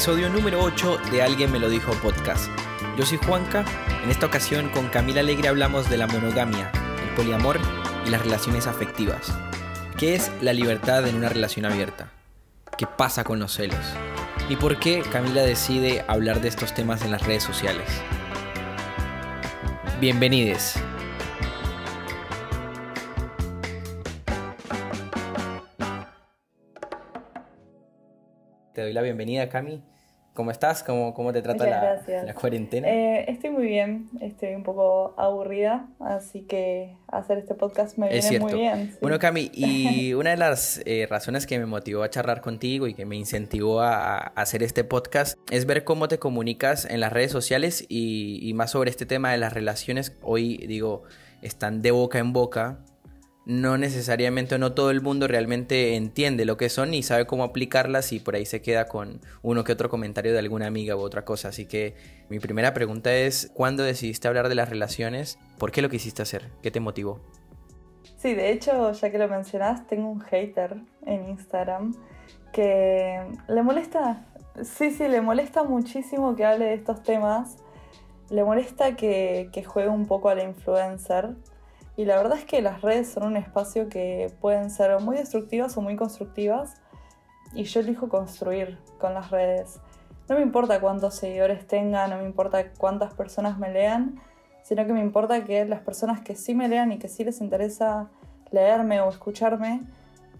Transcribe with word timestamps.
episodio 0.00 0.30
número 0.30 0.62
8 0.62 0.96
de 1.10 1.20
Alguien 1.20 1.52
me 1.52 1.58
lo 1.58 1.68
dijo 1.68 1.92
podcast. 1.92 2.48
Yo 2.96 3.04
soy 3.04 3.18
Juanca, 3.18 3.66
en 4.02 4.08
esta 4.08 4.24
ocasión 4.24 4.70
con 4.70 4.88
Camila 4.88 5.20
Alegre 5.20 5.48
hablamos 5.48 5.90
de 5.90 5.98
la 5.98 6.06
monogamia, 6.06 6.72
el 7.06 7.14
poliamor 7.14 7.60
y 8.06 8.08
las 8.08 8.22
relaciones 8.22 8.66
afectivas. 8.66 9.30
¿Qué 9.98 10.14
es 10.14 10.32
la 10.40 10.54
libertad 10.54 11.06
en 11.06 11.16
una 11.16 11.28
relación 11.28 11.66
abierta? 11.66 12.10
¿Qué 12.78 12.86
pasa 12.86 13.24
con 13.24 13.40
los 13.40 13.52
celos? 13.52 13.84
¿Y 14.48 14.56
por 14.56 14.78
qué 14.78 15.02
Camila 15.02 15.42
decide 15.42 16.02
hablar 16.08 16.40
de 16.40 16.48
estos 16.48 16.72
temas 16.72 17.02
en 17.02 17.10
las 17.10 17.26
redes 17.26 17.42
sociales? 17.42 17.84
Bienvenidos. 20.00 20.76
Te 28.72 28.80
doy 28.80 28.94
la 28.94 29.02
bienvenida, 29.02 29.50
Cami. 29.50 29.82
¿Cómo 30.34 30.52
estás? 30.52 30.84
¿Cómo, 30.84 31.12
cómo 31.12 31.32
te 31.32 31.42
trata 31.42 31.66
la, 31.66 32.22
la, 32.24 32.34
cuarentena? 32.34 32.88
Eh, 32.88 33.24
estoy 33.28 33.50
muy 33.50 33.66
bien, 33.66 34.08
estoy 34.20 34.54
un 34.54 34.62
poco 34.62 35.12
aburrida, 35.18 35.88
así 35.98 36.42
que 36.42 36.96
hacer 37.08 37.38
este 37.38 37.54
podcast 37.54 37.98
me 37.98 38.08
viene 38.08 38.38
muy 38.38 38.54
bien. 38.54 38.96
Bueno, 39.00 39.18
Cami, 39.18 39.50
y 39.52 40.14
una 40.14 40.30
de 40.30 40.36
las 40.36 40.82
eh, 40.86 41.06
razones 41.10 41.46
que 41.48 41.58
me 41.58 41.66
motivó 41.66 42.04
a 42.04 42.10
charlar 42.10 42.42
contigo 42.42 42.86
y 42.86 42.94
que 42.94 43.06
me 43.06 43.16
incentivó 43.16 43.80
a, 43.80 44.18
hacer 44.18 44.62
este 44.62 44.84
podcast 44.84 45.36
es 45.50 45.66
ver 45.66 45.82
cómo 45.82 46.06
te 46.06 46.18
comunicas 46.18 46.84
en 46.84 47.00
las 47.00 47.12
redes 47.12 47.32
sociales 47.32 47.84
y, 47.88 48.38
y 48.48 48.54
más 48.54 48.70
sobre 48.70 48.90
este 48.90 49.06
tema 49.06 49.32
de 49.32 49.38
las 49.38 49.52
relaciones. 49.52 50.16
Hoy, 50.22 50.58
digo, 50.68 51.02
están 51.42 51.82
de 51.82 51.90
boca 51.90 52.20
en 52.20 52.32
boca 52.32 52.78
no 53.46 53.78
necesariamente 53.78 54.58
no 54.58 54.74
todo 54.74 54.90
el 54.90 55.00
mundo 55.00 55.26
realmente 55.26 55.96
entiende 55.96 56.44
lo 56.44 56.56
que 56.56 56.68
son 56.68 56.92
y 56.94 57.02
sabe 57.02 57.26
cómo 57.26 57.42
aplicarlas 57.44 58.12
y 58.12 58.20
por 58.20 58.34
ahí 58.34 58.44
se 58.44 58.60
queda 58.60 58.86
con 58.86 59.20
uno 59.42 59.64
que 59.64 59.72
otro 59.72 59.88
comentario 59.88 60.32
de 60.32 60.38
alguna 60.38 60.66
amiga 60.66 60.96
u 60.96 61.00
otra 61.00 61.24
cosa. 61.24 61.48
Así 61.48 61.66
que 61.66 61.94
mi 62.28 62.38
primera 62.38 62.74
pregunta 62.74 63.14
es, 63.14 63.50
¿cuándo 63.54 63.82
decidiste 63.82 64.28
hablar 64.28 64.48
de 64.48 64.54
las 64.54 64.68
relaciones? 64.68 65.38
¿Por 65.58 65.72
qué 65.72 65.82
lo 65.82 65.88
quisiste 65.88 66.22
hacer? 66.22 66.50
¿Qué 66.62 66.70
te 66.70 66.80
motivó? 66.80 67.20
Sí, 68.18 68.34
de 68.34 68.52
hecho, 68.52 68.92
ya 68.92 69.10
que 69.10 69.18
lo 69.18 69.28
mencionas, 69.28 69.86
tengo 69.86 70.10
un 70.10 70.20
hater 70.20 70.76
en 71.06 71.30
Instagram 71.30 71.94
que 72.52 73.20
le 73.48 73.62
molesta, 73.62 74.26
sí, 74.62 74.90
sí, 74.90 75.08
le 75.08 75.22
molesta 75.22 75.64
muchísimo 75.64 76.36
que 76.36 76.44
hable 76.44 76.66
de 76.66 76.74
estos 76.74 77.02
temas. 77.02 77.56
Le 78.28 78.44
molesta 78.44 78.94
que, 78.94 79.48
que 79.52 79.64
juegue 79.64 79.88
un 79.88 80.06
poco 80.06 80.28
a 80.28 80.34
la 80.34 80.44
influencer 80.44 81.34
y 82.00 82.06
la 82.06 82.16
verdad 82.16 82.38
es 82.38 82.46
que 82.46 82.62
las 82.62 82.80
redes 82.80 83.10
son 83.10 83.24
un 83.24 83.36
espacio 83.36 83.90
que 83.90 84.32
pueden 84.40 84.70
ser 84.70 84.98
muy 85.00 85.18
destructivas 85.18 85.76
o 85.76 85.82
muy 85.82 85.96
constructivas. 85.96 86.80
Y 87.52 87.64
yo 87.64 87.80
elijo 87.80 88.08
construir 88.08 88.78
con 88.98 89.12
las 89.12 89.30
redes. 89.30 89.80
No 90.26 90.36
me 90.36 90.40
importa 90.40 90.80
cuántos 90.80 91.16
seguidores 91.16 91.66
tenga, 91.66 92.08
no 92.08 92.16
me 92.16 92.24
importa 92.24 92.72
cuántas 92.72 93.12
personas 93.12 93.58
me 93.58 93.70
lean, 93.70 94.18
sino 94.62 94.86
que 94.86 94.94
me 94.94 95.02
importa 95.02 95.44
que 95.44 95.66
las 95.66 95.82
personas 95.82 96.22
que 96.22 96.36
sí 96.36 96.54
me 96.54 96.68
lean 96.68 96.90
y 96.90 96.98
que 96.98 97.08
sí 97.08 97.22
les 97.22 97.42
interesa 97.42 98.08
leerme 98.50 99.02
o 99.02 99.10
escucharme, 99.10 99.82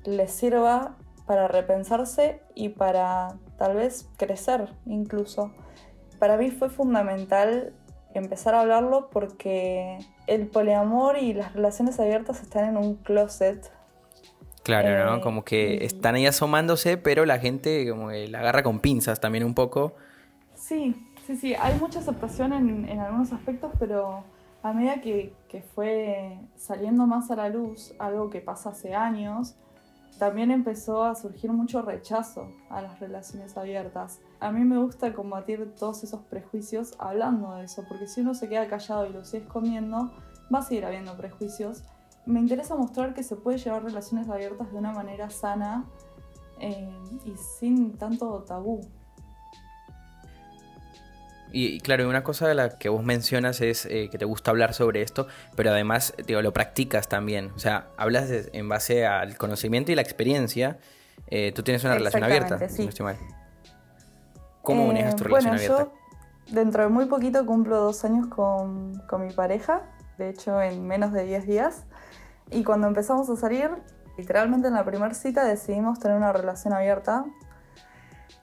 les 0.05 0.33
sirva 0.33 0.97
para 1.27 1.47
repensarse 1.47 2.41
y 2.55 2.71
para 2.71 3.37
tal 3.59 3.77
vez 3.77 4.09
crecer 4.17 4.73
incluso. 4.87 5.53
Para 6.19 6.39
mí 6.39 6.51
fue 6.53 6.71
fundamental 6.71 7.75
empezar 8.15 8.55
a 8.55 8.61
hablarlo 8.61 9.09
porque 9.11 9.99
el 10.27 10.47
poliamor 10.47 11.19
y 11.19 11.35
las 11.35 11.55
relaciones 11.55 11.99
abiertas 12.01 12.43
están 12.43 12.69
en 12.69 12.77
un 12.77 12.97
closet. 12.97 13.71
Claro, 14.63 15.07
¿no? 15.07 15.17
Eh, 15.17 15.21
como 15.21 15.45
que 15.45 15.85
están 15.85 16.15
ahí 16.15 16.27
asomándose, 16.27 16.97
pero 16.97 17.25
la 17.25 17.39
gente 17.39 17.89
como 17.89 18.11
la 18.11 18.41
agarra 18.41 18.63
con 18.63 18.81
pinzas 18.81 19.21
también 19.21 19.45
un 19.45 19.55
poco. 19.55 19.95
Sí, 20.55 20.95
sí, 21.27 21.37
sí. 21.37 21.55
Hay 21.55 21.79
mucha 21.79 22.01
aceptación 22.01 22.53
en, 22.53 22.89
en 22.89 23.01
algunos 23.01 23.33
aspectos, 23.33 23.73
pero 23.79 24.23
a 24.63 24.73
medida 24.73 25.01
que, 25.01 25.33
que 25.49 25.63
fue 25.63 26.39
saliendo 26.57 27.07
más 27.07 27.31
a 27.31 27.37
la 27.37 27.49
luz, 27.49 27.95
algo 27.99 28.29
que 28.29 28.41
pasa 28.41 28.71
hace 28.71 28.95
años, 28.95 29.57
también 30.21 30.51
empezó 30.51 31.03
a 31.03 31.15
surgir 31.15 31.51
mucho 31.51 31.81
rechazo 31.81 32.53
a 32.69 32.83
las 32.83 33.01
relaciones 33.01 33.57
abiertas. 33.57 34.21
A 34.39 34.53
mí 34.53 34.61
me 34.65 34.77
gusta 34.77 35.15
combatir 35.15 35.75
todos 35.77 36.05
esos 36.05 36.21
prejuicios 36.25 36.95
hablando 36.99 37.55
de 37.55 37.65
eso, 37.65 37.87
porque 37.89 38.07
si 38.07 38.21
uno 38.21 38.35
se 38.35 38.47
queda 38.47 38.69
callado 38.69 39.07
y 39.07 39.15
lo 39.15 39.25
sigue 39.25 39.45
escondiendo, 39.45 40.13
va 40.55 40.59
a 40.59 40.63
seguir 40.63 40.85
habiendo 40.85 41.17
prejuicios. 41.17 41.85
Me 42.27 42.39
interesa 42.39 42.77
mostrar 42.77 43.15
que 43.15 43.23
se 43.23 43.35
puede 43.35 43.57
llevar 43.57 43.83
relaciones 43.83 44.29
abiertas 44.29 44.71
de 44.71 44.77
una 44.77 44.93
manera 44.93 45.31
sana 45.31 45.87
eh, 46.61 46.93
y 47.25 47.35
sin 47.39 47.97
tanto 47.97 48.45
tabú. 48.47 48.83
Y, 51.53 51.81
claro, 51.81 52.09
una 52.09 52.23
cosa 52.23 52.47
de 52.49 52.55
la 52.55 52.79
que 52.79 52.89
vos 52.89 53.03
mencionas 53.03 53.61
es 53.61 53.87
eh, 53.87 54.09
que 54.11 54.19
te 54.19 54.25
gusta 54.25 54.51
hablar 54.51 54.75
sobre 54.75 55.03
esto, 55.03 55.27
pero 55.57 55.71
además 55.71 56.15
digo, 56.27 56.43
lo 56.43 56.53
practicas 56.53 57.09
también. 57.09 57.51
O 57.57 57.59
sea, 57.59 57.89
hablas 57.97 58.31
en 58.53 58.69
base 58.69 59.07
al 59.07 59.37
conocimiento 59.37 59.91
y 59.93 59.95
la 59.95 60.03
experiencia. 60.03 60.79
Eh, 61.27 61.53
tú 61.53 61.63
tienes 61.63 61.85
una 61.85 61.95
relación 61.95 62.25
abierta, 62.25 62.69
sí. 62.69 62.89
¿Cómo 64.63 64.87
manejas 64.87 65.17
tu 65.17 65.25
eh, 65.25 65.27
relación 65.29 65.55
abierta? 65.55 65.85
Yo 65.85 66.01
dentro 66.55 66.83
de 66.83 66.89
muy 66.89 67.07
poquito 67.07 67.47
cumplo 67.47 67.81
dos 67.81 68.05
años 68.05 68.27
con, 68.27 69.01
con 69.09 69.27
mi 69.27 69.33
pareja, 69.33 69.83
de 70.19 70.31
hecho 70.31 70.61
en 70.61 70.87
menos 70.87 71.13
de 71.13 71.25
10 71.25 71.47
días. 71.47 71.85
Y 72.51 72.65
cuando 72.65 72.89
empezamos 72.89 73.29
a 73.31 73.37
salir, 73.37 73.71
literalmente 74.19 74.69
en 74.69 74.75
la 74.75 74.85
primera 74.85 75.15
cita 75.15 75.45
decidimos 75.45 75.99
tener 75.99 76.17
una 76.17 76.33
relación 76.33 76.75
abierta 76.75 77.25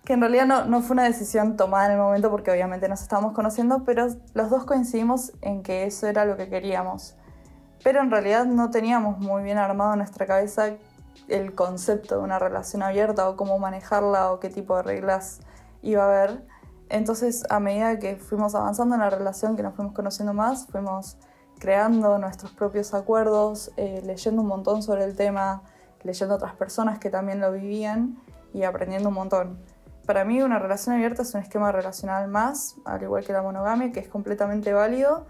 que 0.07 0.13
en 0.13 0.22
realidad 0.22 0.45
no, 0.45 0.63
no, 0.63 0.81
fue 0.81 0.94
una 0.94 1.03
decisión 1.03 1.57
tomada 1.57 1.88
en 1.88 1.91
el 1.91 1.97
momento 1.97 2.31
porque 2.31 2.50
obviamente 2.50 2.88
nos 2.88 3.01
estábamos 3.01 3.34
conociendo, 3.34 3.84
pero 3.84 4.07
los 4.34 4.50
dos 4.50 4.63
coincidimos 4.63 5.34
en 5.41 5.63
que 5.63 5.84
eso 5.84 6.07
era 6.07 6.23
lo 6.23 6.38
que 6.38 6.47
queríamos. 6.47 7.18
Pero 7.84 8.00
en 8.00 8.09
realidad 8.09 8.45
no 8.45 8.69
teníamos 8.69 9.19
muy 9.19 9.44
bien 9.44 9.57
armado 9.57 9.91
en 9.91 9.97
nuestra 9.97 10.25
cabeza 10.25 10.78
el 11.28 11.53
concepto 11.56 12.19
de 12.19 12.23
una 12.23 12.40
relación 12.40 12.84
abierta 12.84 13.28
o 13.28 13.35
cómo 13.35 13.59
manejarla 13.59 14.31
o 14.31 14.40
qué 14.40 14.50
tipo 14.50 14.78
de 14.78 14.84
reglas 14.84 15.41
iba 15.81 16.03
a 16.03 16.07
haber. 16.07 16.47
Entonces, 16.88 17.44
a 17.50 17.59
medida 17.59 18.00
que 18.00 18.16
fuimos 18.16 18.56
avanzando 18.56 18.95
en 18.95 19.01
la 19.01 19.09
relación, 19.09 19.57
que 19.57 19.63
nos 19.63 19.75
fuimos 19.75 19.94
conociendo 19.94 20.34
más, 20.34 20.68
fuimos 20.68 21.18
creando 21.59 22.18
nuestros 22.18 22.53
propios 22.53 22.94
acuerdos, 22.94 23.74
eh, 23.75 24.01
leyendo 24.06 24.41
un 24.41 24.47
montón 24.47 24.84
sobre 24.84 25.03
el 25.03 25.18
tema, 25.18 25.63
leyendo 26.03 26.35
otras 26.35 26.56
personas 26.56 26.97
que 26.97 27.09
también 27.09 27.41
lo 27.41 27.51
vivían 27.51 28.18
y 28.53 28.63
aprendiendo 28.63 29.09
un 29.09 29.16
montón. 29.16 29.67
Para 30.07 30.23
mí 30.23 30.41
una 30.41 30.57
relación 30.57 30.95
abierta 30.95 31.23
es 31.23 31.34
un 31.34 31.41
esquema 31.41 31.69
relacional 31.73 32.29
más, 32.29 32.78
al 32.85 33.03
igual 33.03 33.25
que 33.25 33.34
la 33.34 33.41
monogamia, 33.41 33.91
que 33.91 34.00
es 34.00 34.07
completamente 34.07 34.72
válido 34.72 35.28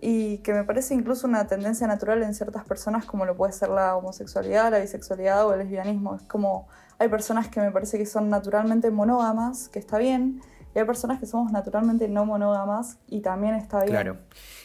y 0.00 0.38
que 0.38 0.54
me 0.54 0.62
parece 0.62 0.94
incluso 0.94 1.26
una 1.26 1.48
tendencia 1.48 1.88
natural 1.88 2.22
en 2.22 2.32
ciertas 2.32 2.64
personas 2.64 3.04
como 3.04 3.24
lo 3.24 3.36
puede 3.36 3.52
ser 3.52 3.70
la 3.70 3.96
homosexualidad, 3.96 4.70
la 4.70 4.78
bisexualidad 4.78 5.44
o 5.44 5.54
el 5.54 5.58
lesbianismo. 5.58 6.14
Es 6.14 6.22
como 6.22 6.68
hay 7.00 7.08
personas 7.08 7.48
que 7.48 7.58
me 7.58 7.72
parece 7.72 7.98
que 7.98 8.06
son 8.06 8.30
naturalmente 8.30 8.92
monógamas, 8.92 9.68
que 9.68 9.80
está 9.80 9.98
bien, 9.98 10.40
y 10.72 10.78
hay 10.78 10.84
personas 10.84 11.18
que 11.18 11.26
somos 11.26 11.50
naturalmente 11.50 12.08
no 12.08 12.24
monógamas 12.24 12.98
y 13.08 13.22
también 13.22 13.56
está 13.56 13.78
bien. 13.78 13.90
Claro. 13.90 14.18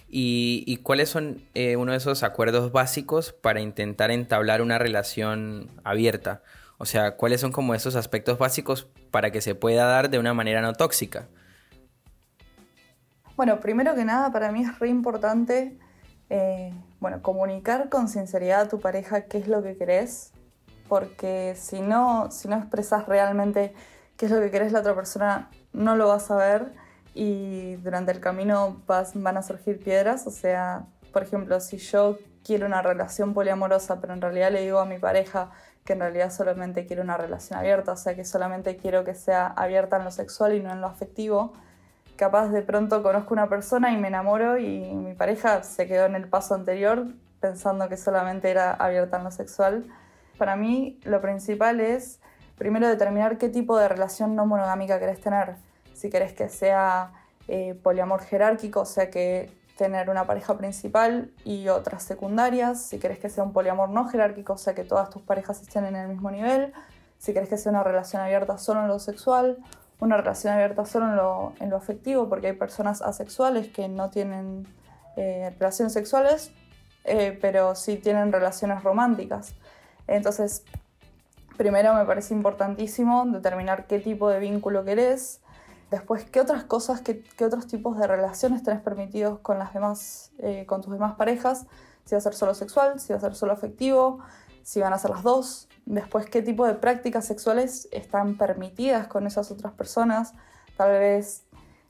¿Y, 0.07 0.77
cuáles 0.83 1.09
son 1.09 1.41
eh, 1.55 1.77
uno 1.77 1.93
de 1.93 1.97
esos 1.97 2.21
acuerdos 2.21 2.71
básicos 2.71 3.33
para 3.33 3.59
intentar 3.59 4.11
entablar 4.11 4.61
una 4.61 4.77
relación 4.77 5.71
abierta? 5.83 6.43
O 6.77 6.85
sea, 6.85 7.17
¿cuáles 7.17 7.41
son 7.41 7.51
como 7.51 7.73
esos 7.73 7.95
aspectos 7.95 8.37
básicos 8.37 8.87
para 9.11 9.31
que 9.31 9.41
se 9.41 9.55
pueda 9.55 9.85
dar 9.85 10.09
de 10.09 10.19
una 10.19 10.33
manera 10.33 10.61
no 10.61 10.73
tóxica? 10.73 11.27
Bueno, 13.35 13.59
primero 13.59 13.95
que 13.95 14.05
nada, 14.05 14.31
para 14.31 14.51
mí 14.51 14.63
es 14.63 14.79
re 14.79 14.89
importante, 14.89 15.77
eh, 16.29 16.73
bueno, 16.99 17.21
comunicar 17.21 17.89
con 17.89 18.07
sinceridad 18.07 18.61
a 18.61 18.67
tu 18.67 18.79
pareja 18.79 19.25
qué 19.25 19.37
es 19.37 19.47
lo 19.47 19.63
que 19.63 19.77
querés, 19.77 20.31
porque 20.87 21.55
si 21.55 21.81
no, 21.81 22.29
si 22.31 22.47
no 22.47 22.57
expresas 22.57 23.07
realmente 23.07 23.73
qué 24.15 24.25
es 24.25 24.31
lo 24.31 24.39
que 24.39 24.51
querés, 24.51 24.71
la 24.71 24.79
otra 24.79 24.95
persona 24.95 25.49
no 25.73 25.95
lo 25.95 26.07
va 26.07 26.15
a 26.15 26.19
saber 26.19 26.73
y 27.13 27.75
durante 27.77 28.11
el 28.11 28.19
camino 28.19 28.81
van 28.87 29.37
a 29.37 29.41
surgir 29.41 29.79
piedras. 29.79 30.27
O 30.27 30.31
sea, 30.31 30.85
por 31.11 31.23
ejemplo, 31.23 31.59
si 31.59 31.77
yo 31.77 32.17
quiero 32.43 32.65
una 32.65 32.81
relación 32.81 33.33
poliamorosa, 33.33 33.99
pero 33.99 34.13
en 34.13 34.21
realidad 34.21 34.51
le 34.51 34.61
digo 34.61 34.79
a 34.79 34.85
mi 34.85 34.99
pareja, 34.99 35.51
que 35.87 35.93
en 35.93 36.01
realidad 36.01 36.31
solamente 36.31 36.85
quiero 36.85 37.01
una 37.01 37.15
relación 37.15 37.57
abierta, 37.57 37.93
o 37.93 37.95
sea 37.95 38.13
que 38.13 38.25
solamente 38.25 38.75
quiero 38.75 39.05
que 39.05 39.15
sea 39.15 39.47
abierta 39.47 39.95
en 39.95 40.03
lo 40.03 40.11
sexual 40.11 40.53
y 40.53 40.59
no 40.59 40.69
en 40.73 40.81
lo 40.81 40.87
afectivo. 40.87 41.53
Capaz 42.17 42.49
de 42.49 42.61
pronto 42.61 43.01
conozco 43.01 43.33
una 43.33 43.47
persona 43.47 43.93
y 43.93 43.97
me 43.97 44.09
enamoro 44.09 44.57
y 44.57 44.79
mi 44.81 45.13
pareja 45.13 45.63
se 45.63 45.87
quedó 45.87 46.05
en 46.05 46.15
el 46.15 46.27
paso 46.27 46.55
anterior 46.55 47.07
pensando 47.39 47.87
que 47.87 47.95
solamente 47.95 48.51
era 48.51 48.73
abierta 48.73 49.15
en 49.17 49.23
lo 49.23 49.31
sexual. 49.31 49.85
Para 50.37 50.57
mí 50.57 50.99
lo 51.05 51.21
principal 51.21 51.79
es 51.79 52.19
primero 52.57 52.89
determinar 52.89 53.37
qué 53.37 53.47
tipo 53.47 53.77
de 53.77 53.87
relación 53.87 54.35
no 54.35 54.45
monogámica 54.45 54.99
querés 54.99 55.21
tener. 55.21 55.55
Si 55.93 56.09
querés 56.09 56.33
que 56.33 56.49
sea 56.49 57.13
eh, 57.47 57.79
poliamor 57.81 58.23
jerárquico, 58.23 58.81
o 58.81 58.85
sea 58.85 59.09
que 59.09 59.51
tener 59.77 60.09
una 60.09 60.25
pareja 60.25 60.57
principal 60.57 61.31
y 61.45 61.69
otras 61.69 62.03
secundarias, 62.03 62.81
si 62.81 62.99
querés 62.99 63.19
que 63.19 63.29
sea 63.29 63.43
un 63.43 63.53
poliamor 63.53 63.89
no 63.89 64.07
jerárquico, 64.07 64.53
o 64.53 64.57
sea 64.57 64.73
que 64.75 64.83
todas 64.83 65.09
tus 65.09 65.21
parejas 65.21 65.61
estén 65.61 65.85
en 65.85 65.95
el 65.95 66.07
mismo 66.07 66.31
nivel, 66.31 66.73
si 67.17 67.33
querés 67.33 67.49
que 67.49 67.57
sea 67.57 67.71
una 67.71 67.83
relación 67.83 68.21
abierta 68.21 68.57
solo 68.57 68.81
en 68.81 68.87
lo 68.87 68.99
sexual, 68.99 69.57
una 69.99 70.17
relación 70.17 70.53
abierta 70.53 70.85
solo 70.85 71.07
en 71.07 71.15
lo, 71.15 71.53
en 71.59 71.69
lo 71.69 71.77
afectivo, 71.77 72.29
porque 72.29 72.47
hay 72.47 72.53
personas 72.53 73.01
asexuales 73.01 73.69
que 73.69 73.87
no 73.87 74.09
tienen 74.09 74.67
eh, 75.15 75.55
relaciones 75.59 75.93
sexuales, 75.93 76.51
eh, 77.03 77.37
pero 77.41 77.73
sí 77.75 77.97
tienen 77.97 78.31
relaciones 78.31 78.83
románticas. 78.83 79.55
Entonces, 80.07 80.63
primero 81.57 81.93
me 81.93 82.05
parece 82.05 82.33
importantísimo 82.33 83.25
determinar 83.25 83.87
qué 83.87 83.99
tipo 83.99 84.29
de 84.29 84.39
vínculo 84.39 84.83
querés, 84.83 85.41
después 85.91 86.25
qué 86.25 86.41
otras 86.41 86.63
cosas, 86.63 87.01
qué, 87.01 87.23
otros 87.43 87.67
tipos 87.67 87.97
de 87.97 88.07
relaciones 88.07 88.63
tenés 88.63 88.81
permitidos 88.81 89.39
con, 89.39 89.59
las 89.59 89.73
demás, 89.73 90.31
eh, 90.39 90.65
con 90.65 90.81
tus 90.81 90.93
demás 90.93 91.15
parejas, 91.15 91.65
si 92.05 92.15
va 92.15 92.19
a 92.19 92.21
ser 92.21 92.33
solo 92.33 92.53
sexual, 92.53 92.99
si 92.99 93.13
va 93.13 93.17
a 93.17 93.21
ser 93.21 93.35
solo 93.35 93.53
afectivo, 93.53 94.19
si 94.63 94.81
van 94.81 94.93
a 94.93 94.97
ser 94.97 95.11
las 95.11 95.23
dos, 95.23 95.69
después 95.85 96.29
qué 96.29 96.41
tipo 96.41 96.65
de 96.65 96.73
prácticas 96.73 97.25
sexuales 97.25 97.87
están 97.91 98.37
permitidas 98.37 99.07
con 99.07 99.25
esas 99.25 99.49
otras 99.51 99.73
personas, 99.73 100.33
tal 100.75 100.91
vez, 100.91 101.45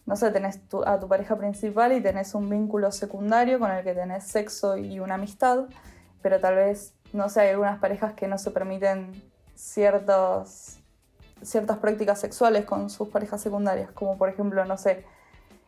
no 0.06 0.16
sé, 0.16 0.32
tenés 0.32 0.60
a 0.86 1.00
tu 1.00 1.08
pareja 1.08 1.38
principal 1.38 1.92
y 1.94 2.02
tenés 2.02 2.36
un 2.36 2.50
vínculo 2.50 2.92
secundario 2.92 3.60
con 3.60 3.72
el 3.72 3.84
que 3.84 3.94
tenés 3.94 4.26
sexo 4.26 4.78
y 4.78 5.00
una 5.00 5.16
amistad, 5.16 5.66
pero 6.22 6.40
tal 6.40 6.56
vez, 6.56 6.94
no 7.14 7.30
sé, 7.30 7.42
hay 7.42 7.50
algunas 7.50 7.80
parejas 7.80 8.14
que 8.14 8.28
no 8.28 8.38
se 8.38 8.52
permiten 8.52 9.24
ciertos, 9.56 10.80
ciertas 11.42 11.78
prácticas 11.78 12.20
sexuales 12.20 12.66
con 12.66 12.90
sus 12.90 13.10
parejas 13.10 13.42
secundarias, 13.42 13.92
como 13.92 14.18
por 14.18 14.30
ejemplo, 14.30 14.66
no 14.66 14.78
sé, 14.78 15.06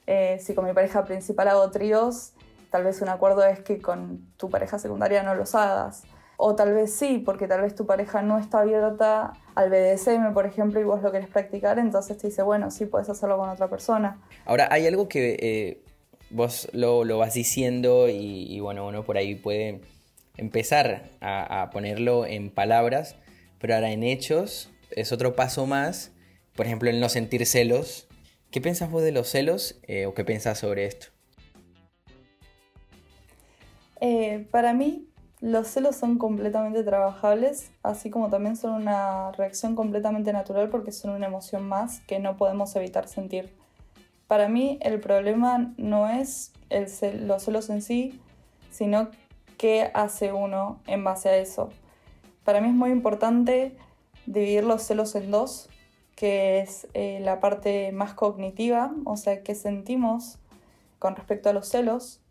eh, 0.07 0.39
si 0.41 0.55
con 0.55 0.65
mi 0.65 0.73
pareja 0.73 1.05
principal 1.05 1.47
hago 1.49 1.69
tríos, 1.71 2.33
tal 2.69 2.83
vez 2.83 3.01
un 3.01 3.09
acuerdo 3.09 3.43
es 3.43 3.59
que 3.59 3.81
con 3.81 4.25
tu 4.37 4.49
pareja 4.49 4.79
secundaria 4.79 5.23
no 5.23 5.35
los 5.35 5.55
hagas. 5.55 6.03
O 6.41 6.55
tal 6.55 6.73
vez 6.73 6.93
sí, 6.93 7.21
porque 7.23 7.47
tal 7.47 7.61
vez 7.61 7.75
tu 7.75 7.85
pareja 7.85 8.21
no 8.21 8.37
está 8.39 8.61
abierta 8.61 9.33
al 9.55 9.69
BDSM, 9.69 10.33
por 10.33 10.45
ejemplo, 10.45 10.79
y 10.79 10.85
vos 10.85 11.01
lo 11.01 11.11
querés 11.11 11.27
practicar, 11.27 11.79
entonces 11.79 12.17
te 12.17 12.27
dice, 12.27 12.43
bueno, 12.43 12.71
sí, 12.71 12.85
puedes 12.85 13.09
hacerlo 13.09 13.37
con 13.37 13.49
otra 13.49 13.67
persona. 13.67 14.21
Ahora, 14.45 14.69
hay 14.71 14.87
algo 14.87 15.09
que 15.09 15.35
eh, 15.39 15.83
vos 16.29 16.69
lo, 16.71 17.17
vas 17.17 17.33
diciendo 17.33 18.07
y, 18.09 18.57
bueno, 18.61 18.87
uno 18.87 19.03
por 19.03 19.17
ahí 19.17 19.35
puede 19.35 19.81
empezar 20.37 21.09
a, 21.19 21.69
ponerlo 21.73 22.25
en 22.25 22.49
palabras, 22.49 23.15
pero 23.59 23.75
ahora 23.75 23.91
en 23.91 24.03
hechos 24.03 24.69
es 24.91 25.11
otro 25.11 25.35
paso 25.35 25.65
más, 25.65 26.11
por 26.55 26.65
ejemplo, 26.65 26.89
el 26.89 26.99
no 26.99 27.09
sentir 27.09 27.45
celos. 27.45 28.07
¿Qué 28.51 28.61
piensas 28.61 28.89
vos 28.89 29.03
de 29.03 29.11
los 29.11 29.29
celos 29.29 29.79
eh, 29.83 30.05
o 30.05 30.13
qué 30.13 30.25
piensas 30.25 30.59
sobre 30.59 30.85
esto? 30.85 31.07
Eh, 34.01 34.47
para 34.51 34.73
mí, 34.73 35.07
los 35.41 35.67
celos 35.67 35.95
son 35.95 36.17
completamente 36.17 36.83
trabajables, 36.83 37.71
así 37.83 38.09
como 38.09 38.29
también 38.29 38.57
son 38.57 38.73
una 38.73 39.31
reacción 39.33 39.75
completamente 39.75 40.33
natural 40.33 40.69
porque 40.69 40.91
son 40.91 41.11
una 41.11 41.27
emoción 41.27 41.63
más 41.67 42.01
que 42.01 42.19
no 42.19 42.35
podemos 42.35 42.75
evitar 42.75 43.07
sentir. 43.07 43.53
Para 44.27 44.49
mí 44.49 44.79
el 44.81 44.99
problema 44.99 45.73
no 45.77 46.09
es 46.09 46.51
el 46.69 47.27
los 47.27 47.43
celos 47.43 47.69
en 47.69 47.81
sí, 47.81 48.19
sino 48.69 49.09
qué 49.57 49.91
hace 49.93 50.33
uno 50.33 50.81
en 50.87 51.03
base 51.03 51.29
a 51.29 51.37
eso. 51.37 51.69
Para 52.43 52.61
mí 52.61 52.67
es 52.67 52.73
muy 52.73 52.91
importante 52.91 53.75
dividir 54.29 54.63
los 54.63 54.83
celos 54.83 55.15
en 55.15 55.31
dos, 55.31 55.69
que 56.15 56.59
es 56.59 56.87
eh, 56.93 57.19
la 57.21 57.39
parte 57.39 57.91
más 57.91 58.13
cognitiva, 58.13 58.93
o 59.05 59.17
sea, 59.17 59.41
qué 59.41 59.55
sentimos 59.55 60.37
con 60.99 61.15
respecto 61.15 61.49
a 61.49 61.53
los 61.53 61.67
celos, 61.67 62.21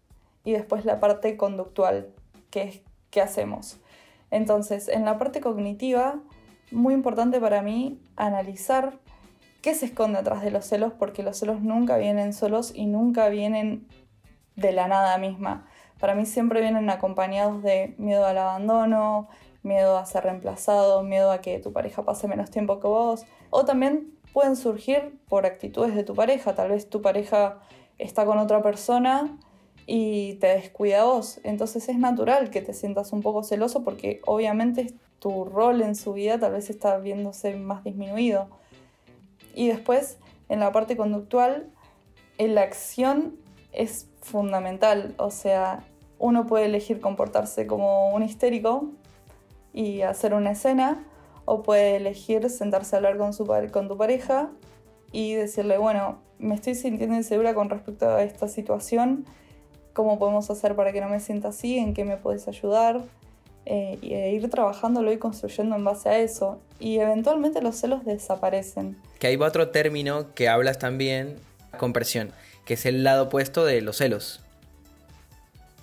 y 0.45 0.53
después 0.53 0.85
la 0.85 1.00
parte 1.00 1.37
conductual, 1.37 2.09
que 2.50 2.62
es 2.62 2.81
qué 3.11 3.21
hacemos. 3.21 3.79
Entonces, 4.31 4.89
en 4.89 5.05
la 5.05 5.19
parte 5.19 5.41
cognitiva, 5.41 6.21
muy 6.71 6.95
importante 6.95 7.41
para 7.41 7.62
mí 7.62 7.99
analizar 8.17 8.99
qué 9.61 9.75
se 9.75 9.87
esconde 9.87 10.21
atrás 10.21 10.43
de 10.43 10.53
los 10.53 10.67
celos, 10.67 10.93
porque 10.97 11.25
los 11.25 11.37
celos 11.37 11.62
nunca 11.62 11.97
vienen 11.97 12.33
solos 12.33 12.73
y 12.75 12.87
nunca 12.87 13.29
vienen 13.29 13.89
de 14.55 14.71
la 14.71 14.87
nada 14.87 15.19
misma. 15.19 15.67
Para 15.99 16.15
mí 16.15 16.27
siempre 16.27 16.61
vienen 16.61 16.91
acompañados 16.91 17.61
de 17.65 17.97
miedo 17.99 18.25
al 18.25 18.39
abandono, 18.39 19.29
miedo 19.63 19.97
a 19.99 20.07
ser 20.07 20.25
reemplazado, 20.25 21.03
miedo 21.03 21.31
a 21.31 21.41
que 21.41 21.59
tu 21.59 21.73
pareja 21.73 22.05
pase 22.05 22.29
menos 22.29 22.51
tiempo 22.51 22.81
que 22.81 22.87
vos, 22.87 23.25
o 23.51 23.65
también 23.65 24.19
pueden 24.33 24.57
surgir 24.57 25.19
por 25.29 25.47
actitudes 25.47 25.95
de 25.95 26.05
tu 26.05 26.15
pareja. 26.15 26.55
Tal 26.55 26.71
vez 26.71 26.89
tu 26.89 27.03
pareja 27.03 27.61
está 27.99 28.25
con 28.25 28.39
otra 28.39 28.63
persona 28.63 29.39
y 29.87 30.35
te 30.35 30.49
descuida 30.49 31.05
vos. 31.05 31.41
Entonces 31.45 31.89
es 31.89 31.99
natural 31.99 32.51
que 32.51 32.63
te 32.63 32.73
sientas 32.73 33.13
un 33.13 33.23
poco 33.23 33.43
celoso 33.43 33.85
porque 33.85 34.21
obviamente 34.27 34.95
tu 35.19 35.45
rol 35.45 35.83
en 35.83 35.97
su 35.97 36.13
vida 36.13 36.39
tal 36.39 36.53
vez 36.53 36.71
está 36.71 36.99
viéndose 36.99 37.57
más 37.57 37.85
disminuido. 37.85 38.49
Y 39.55 39.69
después, 39.69 40.19
en 40.49 40.61
la 40.61 40.71
parte 40.71 40.97
conductual, 40.97 41.71
la 42.39 42.63
acción 42.63 43.37
es 43.73 44.09
fundamental. 44.21 45.15
O 45.19 45.31
sea, 45.31 45.85
uno 46.19 46.47
puede 46.47 46.67
elegir 46.67 47.01
comportarse 47.01 47.67
como 47.67 48.15
un 48.15 48.23
histérico 48.23 48.93
y 49.79 50.03
hacer 50.03 50.35
una 50.35 50.51
escena, 50.51 51.05
o 51.45 51.63
puede 51.63 51.95
elegir 51.95 52.51
sentarse 52.51 52.97
a 52.97 52.99
hablar 52.99 53.17
con, 53.17 53.33
su, 53.33 53.47
con 53.71 53.87
tu 53.87 53.97
pareja 53.97 54.51
y 55.13 55.35
decirle, 55.35 55.79
bueno, 55.79 56.19
me 56.41 56.57
estoy 56.57 56.75
sintiendo 56.75 57.15
insegura 57.15 57.55
con 57.55 57.71
respecto 57.71 58.09
a 58.09 58.25
esta 58.25 58.49
situación 58.49 59.25
cómo 59.93 60.19
podemos 60.19 60.51
hacer 60.51 60.75
para 60.75 60.93
que 60.93 61.01
no 61.01 61.09
me 61.09 61.21
sienta 61.21 61.51
así, 61.51 61.79
en 61.79 61.95
qué 61.95 62.05
me 62.05 62.17
puedes 62.17 62.49
ayudar, 62.49 63.03
eh, 63.67 64.01
y 64.03 64.15
e 64.15 64.33
ir 64.33 64.51
trabajándolo 64.51 65.13
y 65.13 65.19
construyendo 65.19 65.77
en 65.77 65.85
base 65.85 66.09
a 66.09 66.19
eso. 66.19 66.61
Y 66.81 66.99
eventualmente 66.99 67.63
los 67.63 67.77
celos 67.77 68.05
desaparecen. 68.05 68.97
Que 69.21 69.29
ahí 69.29 69.37
va 69.37 69.47
otro 69.47 69.69
término 69.69 70.35
que 70.35 70.49
hablas 70.49 70.81
también, 70.81 71.37
compresión, 71.79 72.33
que 72.65 72.75
es 72.75 72.85
el 72.85 73.05
lado 73.05 73.27
opuesto 73.27 73.65
de 73.65 73.81
los 73.81 73.99
celos. 73.99 74.41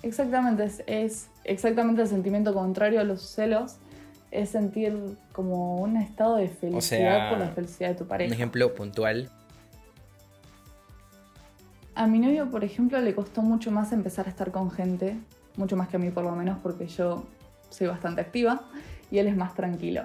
Exactamente, 0.02 0.70
es, 0.86 1.28
exactamente 1.44 2.02
el 2.02 2.08
sentimiento 2.08 2.52
contrario 2.52 3.00
a 3.00 3.04
los 3.04 3.22
celos, 3.22 3.76
es 4.36 4.50
sentir 4.50 5.16
como 5.32 5.76
un 5.76 5.96
estado 5.96 6.36
de 6.36 6.48
felicidad 6.48 7.30
por 7.30 7.38
la 7.38 7.48
felicidad 7.48 7.90
de 7.90 7.94
tu 7.94 8.06
pareja. 8.06 8.28
Un 8.28 8.34
ejemplo 8.34 8.74
puntual. 8.74 9.30
A 11.94 12.06
mi 12.06 12.18
novio, 12.18 12.50
por 12.50 12.62
ejemplo, 12.62 13.00
le 13.00 13.14
costó 13.14 13.40
mucho 13.40 13.70
más 13.70 13.92
empezar 13.92 14.26
a 14.26 14.30
estar 14.30 14.50
con 14.50 14.70
gente, 14.70 15.16
mucho 15.56 15.76
más 15.76 15.88
que 15.88 15.96
a 15.96 15.98
mí 15.98 16.10
por 16.10 16.24
lo 16.24 16.32
menos, 16.32 16.58
porque 16.62 16.86
yo 16.86 17.24
soy 17.70 17.86
bastante 17.86 18.20
activa 18.20 18.62
y 19.10 19.18
él 19.18 19.26
es 19.26 19.36
más 19.36 19.54
tranquilo. 19.54 20.02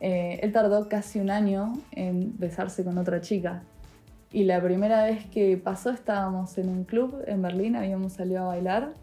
Eh, 0.00 0.38
él 0.42 0.52
tardó 0.52 0.88
casi 0.88 1.18
un 1.18 1.30
año 1.30 1.72
en 1.90 2.38
besarse 2.38 2.84
con 2.84 2.96
otra 2.98 3.20
chica. 3.20 3.62
Y 4.30 4.44
la 4.44 4.62
primera 4.62 5.04
vez 5.04 5.26
que 5.26 5.56
pasó 5.56 5.90
estábamos 5.90 6.56
en 6.58 6.68
un 6.68 6.84
club 6.84 7.22
en 7.26 7.42
Berlín, 7.42 7.76
habíamos 7.76 8.14
salido 8.14 8.44
a 8.44 8.46
bailar 8.46 8.94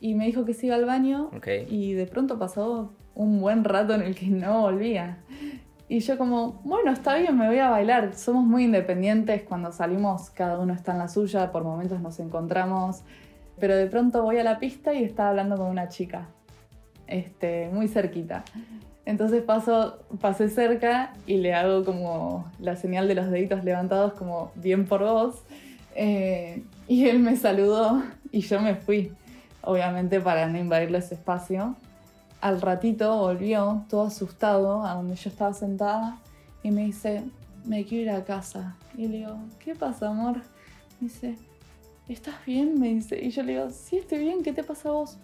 y 0.00 0.14
me 0.14 0.26
dijo 0.26 0.44
que 0.44 0.54
se 0.54 0.66
iba 0.66 0.76
al 0.76 0.84
baño 0.84 1.30
y 1.68 1.92
de 1.92 2.06
pronto 2.06 2.38
pasó 2.38 2.92
un 3.14 3.40
buen 3.40 3.64
rato 3.64 3.94
en 3.94 4.02
el 4.02 4.14
que 4.14 4.26
no 4.26 4.62
volvía. 4.62 5.18
Y 5.88 6.00
yo 6.00 6.16
como, 6.16 6.60
bueno, 6.64 6.90
está 6.90 7.16
bien, 7.16 7.36
me 7.36 7.46
voy 7.46 7.58
a 7.58 7.70
bailar. 7.70 8.14
Somos 8.14 8.44
muy 8.44 8.64
independientes, 8.64 9.42
cuando 9.42 9.70
salimos 9.70 10.30
cada 10.30 10.58
uno 10.58 10.72
está 10.72 10.92
en 10.92 10.98
la 10.98 11.08
suya, 11.08 11.52
por 11.52 11.62
momentos 11.62 12.00
nos 12.00 12.18
encontramos. 12.20 13.02
Pero 13.58 13.76
de 13.76 13.86
pronto 13.86 14.22
voy 14.22 14.38
a 14.38 14.44
la 14.44 14.58
pista 14.58 14.94
y 14.94 15.04
estaba 15.04 15.30
hablando 15.30 15.56
con 15.56 15.66
una 15.66 15.88
chica, 15.88 16.26
este, 17.06 17.68
muy 17.72 17.88
cerquita. 17.88 18.44
Entonces 19.06 19.42
paso, 19.42 19.98
pasé 20.20 20.48
cerca 20.48 21.12
y 21.26 21.36
le 21.36 21.54
hago 21.54 21.84
como 21.84 22.50
la 22.58 22.74
señal 22.76 23.06
de 23.06 23.14
los 23.14 23.30
deditos 23.30 23.62
levantados 23.62 24.14
como 24.14 24.50
bien 24.54 24.86
por 24.86 25.02
vos. 25.02 25.42
Eh, 25.94 26.64
y 26.88 27.08
él 27.08 27.18
me 27.18 27.36
saludó 27.36 28.02
y 28.32 28.40
yo 28.40 28.60
me 28.60 28.74
fui, 28.74 29.12
obviamente 29.62 30.20
para 30.20 30.46
no 30.48 30.58
invadirle 30.58 30.98
ese 30.98 31.14
espacio. 31.14 31.76
Al 32.44 32.60
ratito 32.60 33.16
volvió, 33.16 33.86
todo 33.88 34.02
asustado, 34.02 34.84
a 34.84 34.96
donde 34.96 35.14
yo 35.14 35.30
estaba 35.30 35.54
sentada, 35.54 36.18
y 36.62 36.70
me 36.72 36.84
dice, 36.84 37.24
me 37.64 37.86
quiero 37.86 38.10
ir 38.10 38.10
a 38.10 38.22
casa. 38.22 38.76
Y 38.98 39.08
le 39.08 39.16
digo, 39.20 39.38
¿qué 39.60 39.74
pasa, 39.74 40.10
amor? 40.10 40.36
Me 41.00 41.08
dice, 41.08 41.38
¿estás 42.06 42.34
bien? 42.44 42.78
Me 42.78 42.88
dice. 42.88 43.18
Y 43.18 43.30
yo 43.30 43.42
le 43.44 43.52
digo, 43.52 43.70
sí, 43.70 43.96
estoy 43.96 44.18
bien, 44.18 44.42
¿qué 44.42 44.52
te 44.52 44.62
pasa 44.62 44.90
a 44.90 44.92
vos? 44.92 45.16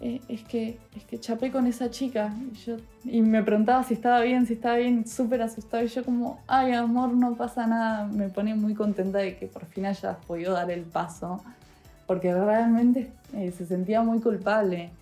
Eh, 0.00 0.22
es, 0.26 0.42
que, 0.44 0.78
es 0.96 1.04
que 1.04 1.20
chapé 1.20 1.52
con 1.52 1.66
esa 1.66 1.90
chica. 1.90 2.32
Y, 2.50 2.56
yo, 2.56 2.76
y 3.04 3.20
me 3.20 3.42
preguntaba 3.42 3.84
si 3.84 3.92
estaba 3.92 4.22
bien, 4.22 4.46
si 4.46 4.54
estaba 4.54 4.76
bien, 4.76 5.06
súper 5.06 5.42
asustado. 5.42 5.84
Y 5.84 5.88
yo 5.88 6.02
como, 6.02 6.40
ay, 6.46 6.72
amor, 6.72 7.10
no 7.10 7.34
pasa 7.34 7.66
nada. 7.66 8.06
Me 8.06 8.30
pone 8.30 8.54
muy 8.54 8.72
contenta 8.72 9.18
de 9.18 9.36
que 9.36 9.48
por 9.48 9.66
fin 9.66 9.84
hayas 9.84 10.16
podido 10.24 10.54
dar 10.54 10.70
el 10.70 10.84
paso. 10.84 11.44
Porque 12.06 12.32
realmente 12.32 13.12
eh, 13.34 13.52
se 13.54 13.66
sentía 13.66 14.00
muy 14.00 14.20
culpable 14.20 14.92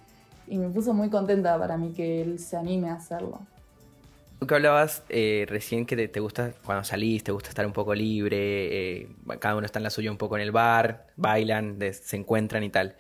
y 0.52 0.58
me 0.58 0.68
puso 0.68 0.92
muy 0.92 1.08
contenta 1.08 1.58
para 1.58 1.78
mí 1.78 1.94
que 1.94 2.20
él 2.20 2.38
se 2.38 2.58
anime 2.58 2.90
a 2.90 2.96
hacerlo. 2.96 3.40
Tú 4.38 4.46
que 4.46 4.54
hablabas 4.54 5.02
eh, 5.08 5.46
recién 5.48 5.86
que 5.86 6.08
te, 6.08 6.20
gusta, 6.20 6.52
cuando 6.66 6.84
salís, 6.84 7.24
te 7.24 7.32
gusta 7.32 7.48
estar 7.48 7.64
un 7.64 7.72
poco 7.72 7.94
libre, 7.94 9.00
eh, 9.00 9.08
cada 9.38 9.56
uno 9.56 9.64
está 9.64 9.78
en 9.78 9.84
la 9.84 9.88
suya 9.88 10.10
un 10.10 10.18
poco 10.18 10.36
en 10.36 10.42
el 10.42 10.52
bar, 10.52 11.06
bailan, 11.16 11.78
se 11.92 12.16
encuentran 12.16 12.64
y 12.64 12.68
tal. 12.68 12.96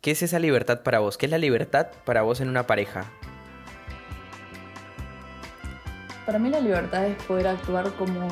¿Qué 0.00 0.12
es 0.12 0.22
esa 0.22 0.38
libertad 0.38 0.84
para 0.84 1.00
vos? 1.00 1.18
¿Qué 1.18 1.26
es 1.26 1.32
la 1.32 1.38
libertad 1.38 1.88
para 2.04 2.22
vos 2.22 2.40
en 2.40 2.48
una 2.48 2.64
pareja? 2.64 3.10
Para 6.26 6.38
mí 6.38 6.48
la 6.48 6.60
libertad 6.60 7.06
es 7.06 7.20
poder 7.24 7.48
actuar 7.48 7.90
como 7.94 8.28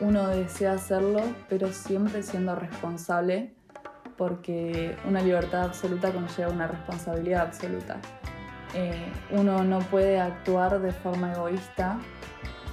uno 0.00 0.28
desea 0.28 0.72
hacerlo, 0.72 1.22
pero 1.48 1.72
siempre 1.72 2.22
siendo 2.22 2.54
responsable, 2.56 3.54
porque 4.18 4.96
una 5.06 5.22
libertad 5.22 5.62
absoluta 5.62 6.12
conlleva 6.12 6.50
una 6.50 6.66
responsabilidad 6.66 7.42
absoluta. 7.46 7.96
Eh, 8.74 9.10
uno 9.30 9.64
no 9.64 9.78
puede 9.78 10.20
actuar 10.20 10.80
de 10.82 10.92
forma 10.92 11.32
egoísta 11.32 11.98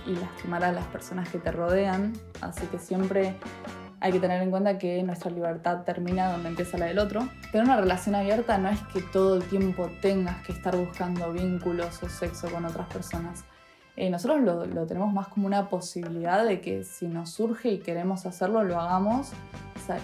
y 0.05 0.15
lastimar 0.15 0.63
a 0.63 0.71
las 0.73 0.85
personas 0.87 1.29
que 1.29 1.37
te 1.37 1.51
rodean, 1.51 2.13
así 2.41 2.65
que 2.67 2.79
siempre 2.79 3.35
hay 4.01 4.11
que 4.11 4.19
tener 4.19 4.41
en 4.41 4.51
cuenta 4.51 4.77
que 4.77 5.01
nuestra 5.03 5.31
libertad 5.31 5.83
termina 5.83 6.31
donde 6.31 6.49
empieza 6.49 6.77
la 6.77 6.87
del 6.87 6.99
otro. 6.99 7.27
Pero 7.51 7.63
una 7.63 7.77
relación 7.77 8.15
abierta 8.15 8.57
no 8.57 8.69
es 8.69 8.79
que 8.93 9.01
todo 9.01 9.37
el 9.37 9.43
tiempo 9.43 9.89
tengas 10.01 10.45
que 10.45 10.51
estar 10.51 10.75
buscando 10.75 11.31
vínculos 11.31 12.03
o 12.03 12.09
sexo 12.09 12.49
con 12.51 12.65
otras 12.65 12.87
personas. 12.87 13.45
Eh, 13.95 14.09
nosotros 14.09 14.41
lo, 14.41 14.65
lo, 14.65 14.85
tenemos 14.85 15.13
más 15.13 15.29
como 15.29 15.47
una 15.47 15.69
posibilidad 15.69 16.45
de 16.45 16.59
que 16.59 16.83
si 16.83 17.07
nos 17.07 17.29
surge 17.29 17.69
y 17.69 17.79
queremos 17.79 18.25
hacerlo, 18.25 18.63
lo 18.63 18.79
hagamos 18.79 19.31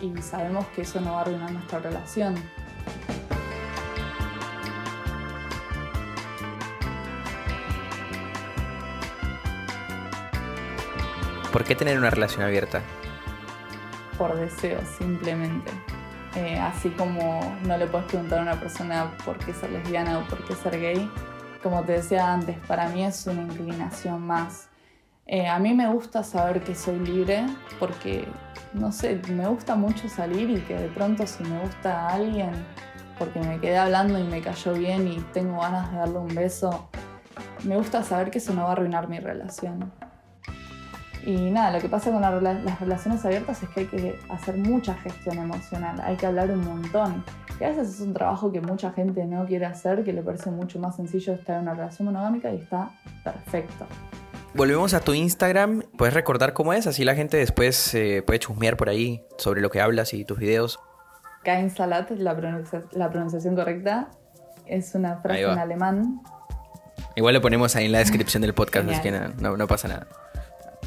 y 0.01 0.21
sabemos 0.21 0.65
que 0.75 0.81
eso 0.81 1.01
no 1.01 1.13
va 1.13 1.19
a 1.19 1.21
arruinar 1.21 1.51
nuestra 1.51 1.79
relación. 1.79 2.35
¿Por 11.51 11.65
qué 11.65 11.75
tener 11.75 11.97
una 11.97 12.09
relación 12.09 12.43
abierta? 12.43 12.81
Por 14.17 14.35
deseo, 14.35 14.79
simplemente. 14.97 15.71
Eh, 16.35 16.57
así 16.57 16.89
como 16.91 17.57
no 17.65 17.77
le 17.77 17.87
puedes 17.87 18.07
preguntar 18.07 18.39
a 18.39 18.41
una 18.43 18.59
persona 18.59 19.11
por 19.25 19.37
qué 19.37 19.53
ser 19.53 19.71
lesbiana 19.71 20.19
o 20.19 20.23
por 20.27 20.45
qué 20.45 20.55
ser 20.55 20.79
gay, 20.79 21.11
como 21.61 21.83
te 21.83 21.93
decía 21.93 22.31
antes, 22.31 22.57
para 22.67 22.87
mí 22.87 23.03
es 23.03 23.27
una 23.27 23.41
inclinación 23.41 24.25
más. 24.25 24.69
Eh, 25.27 25.47
a 25.47 25.59
mí 25.59 25.73
me 25.73 25.87
gusta 25.87 26.23
saber 26.23 26.63
que 26.63 26.73
soy 26.73 26.99
libre 26.99 27.45
porque, 27.79 28.27
no 28.73 28.91
sé, 28.91 29.21
me 29.29 29.47
gusta 29.47 29.75
mucho 29.75 30.07
salir 30.07 30.49
y 30.49 30.61
que 30.61 30.75
de 30.75 30.87
pronto 30.89 31.27
si 31.27 31.43
me 31.43 31.59
gusta 31.59 32.07
a 32.07 32.13
alguien, 32.13 32.51
porque 33.17 33.39
me 33.39 33.59
quedé 33.59 33.77
hablando 33.77 34.17
y 34.17 34.23
me 34.23 34.41
cayó 34.41 34.73
bien 34.73 35.07
y 35.07 35.19
tengo 35.33 35.59
ganas 35.59 35.91
de 35.91 35.97
darle 35.97 36.17
un 36.19 36.33
beso, 36.33 36.89
me 37.63 37.77
gusta 37.77 38.03
saber 38.03 38.31
que 38.31 38.39
eso 38.39 38.53
no 38.53 38.63
va 38.63 38.69
a 38.69 38.71
arruinar 38.73 39.07
mi 39.07 39.19
relación. 39.19 39.91
Y 41.23 41.51
nada, 41.51 41.71
lo 41.71 41.79
que 41.79 41.87
pasa 41.87 42.11
con 42.11 42.21
las 42.21 42.79
relaciones 42.79 43.23
abiertas 43.25 43.61
es 43.61 43.69
que 43.69 43.81
hay 43.81 43.85
que 43.85 44.19
hacer 44.29 44.57
mucha 44.57 44.95
gestión 44.95 45.37
emocional, 45.37 46.01
hay 46.03 46.15
que 46.15 46.25
hablar 46.25 46.49
un 46.49 46.65
montón. 46.65 47.23
Y 47.59 47.63
a 47.63 47.69
veces 47.69 47.89
es 47.89 48.01
un 48.01 48.13
trabajo 48.13 48.51
que 48.51 48.59
mucha 48.59 48.91
gente 48.91 49.23
no 49.25 49.45
quiere 49.45 49.67
hacer, 49.67 50.03
que 50.03 50.13
le 50.13 50.23
parece 50.23 50.49
mucho 50.49 50.79
más 50.79 50.95
sencillo 50.95 51.33
estar 51.33 51.57
en 51.57 51.63
una 51.63 51.75
relación 51.75 52.07
monogámica 52.07 52.51
y 52.51 52.57
está 52.57 52.89
perfecto. 53.23 53.85
Volvemos 54.53 54.93
a 54.93 54.99
tu 54.99 55.13
Instagram, 55.13 55.83
¿puedes 55.97 56.13
recordar 56.13 56.53
cómo 56.53 56.73
es? 56.73 56.85
Así 56.85 57.05
la 57.05 57.15
gente 57.15 57.37
después 57.37 57.93
eh, 57.95 58.21
puede 58.25 58.39
chusmear 58.39 58.75
por 58.75 58.89
ahí 58.89 59.23
sobre 59.37 59.61
lo 59.61 59.69
que 59.69 59.79
hablas 59.79 60.13
y 60.13 60.25
tus 60.25 60.39
videos. 60.39 60.77
Kain 61.43 61.69
Salat 61.69 62.11
es 62.11 62.19
la, 62.19 62.35
pronunciación 62.35 63.55
correcta, 63.55 64.11
es 64.65 64.93
una 64.93 65.17
frase 65.17 65.43
en 65.43 65.57
alemán. 65.57 66.21
Igual 67.15 67.33
lo 67.33 67.41
ponemos 67.41 67.75
ahí 67.77 67.85
en 67.85 67.93
la 67.93 67.99
descripción 67.99 68.41
del 68.41 68.53
podcast, 68.53 68.89
así 68.89 69.01
que 69.01 69.11
no, 69.11 69.55
no 69.55 69.67
pasa 69.67 69.87
nada. 69.87 70.07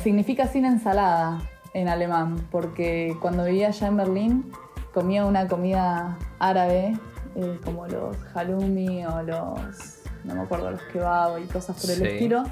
Significa 0.02 0.46
sin 0.46 0.66
ensalada 0.66 1.40
en 1.72 1.88
alemán, 1.88 2.46
porque 2.50 3.16
cuando 3.22 3.44
vivía 3.44 3.68
allá 3.68 3.86
en 3.86 3.96
Berlín 3.96 4.52
comía 4.92 5.24
una 5.24 5.48
comida 5.48 6.18
árabe, 6.38 6.98
eh, 7.34 7.60
como 7.64 7.86
los 7.86 8.16
halloumi 8.34 9.06
o 9.06 9.22
los, 9.22 10.02
no 10.24 10.34
me 10.34 10.42
acuerdo, 10.42 10.70
los 10.70 10.82
kebab 10.92 11.42
y 11.42 11.46
cosas 11.46 11.80
por 11.80 11.90
el 11.90 12.06
estilo. 12.06 12.44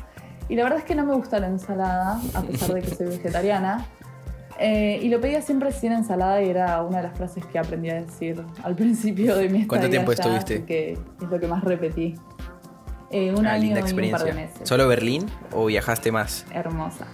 Y 0.52 0.54
la 0.54 0.64
verdad 0.64 0.80
es 0.80 0.85
que 0.85 0.94
no 0.94 1.06
me 1.06 1.14
gusta 1.14 1.40
la 1.40 1.47
ensalada, 1.47 2.21
a 2.35 2.42
pesar 2.42 2.75
de 2.75 2.82
que 2.82 2.94
soy 2.94 3.06
vegetariana. 3.06 3.87
Eh, 4.59 5.00
y 5.00 5.09
lo 5.09 5.18
pedía 5.18 5.40
siempre 5.40 5.73
sin 5.73 5.92
ensalada 5.92 6.42
y 6.42 6.50
era 6.50 6.82
una 6.82 6.99
de 6.99 7.04
las 7.04 7.16
frases 7.16 7.42
que 7.47 7.59
aprendí 7.59 7.88
a 7.88 7.94
decir 7.94 8.44
al 8.62 8.76
principio 8.76 9.35
de 9.35 9.49
mi 9.49 9.62
estadía 9.62 9.66
¿Cuánto 9.66 9.88
tiempo 9.88 10.12
estuviste? 10.12 10.66
Que 10.66 10.92
es 10.92 11.28
lo 11.30 11.40
que 11.40 11.47
más 11.47 11.64
repetí. 11.64 12.16
Eh, 13.11 13.32
un 13.35 13.47
año 13.47 13.64
y 13.64 13.92
un 13.92 14.11
par 14.11 14.25
de 14.25 14.35
meses. 14.35 14.68
¿Solo 14.68 14.87
Berlín 14.88 15.25
o 15.52 15.64
viajaste 15.64 16.12
más? 16.12 16.44
Hermosa. 16.52 17.06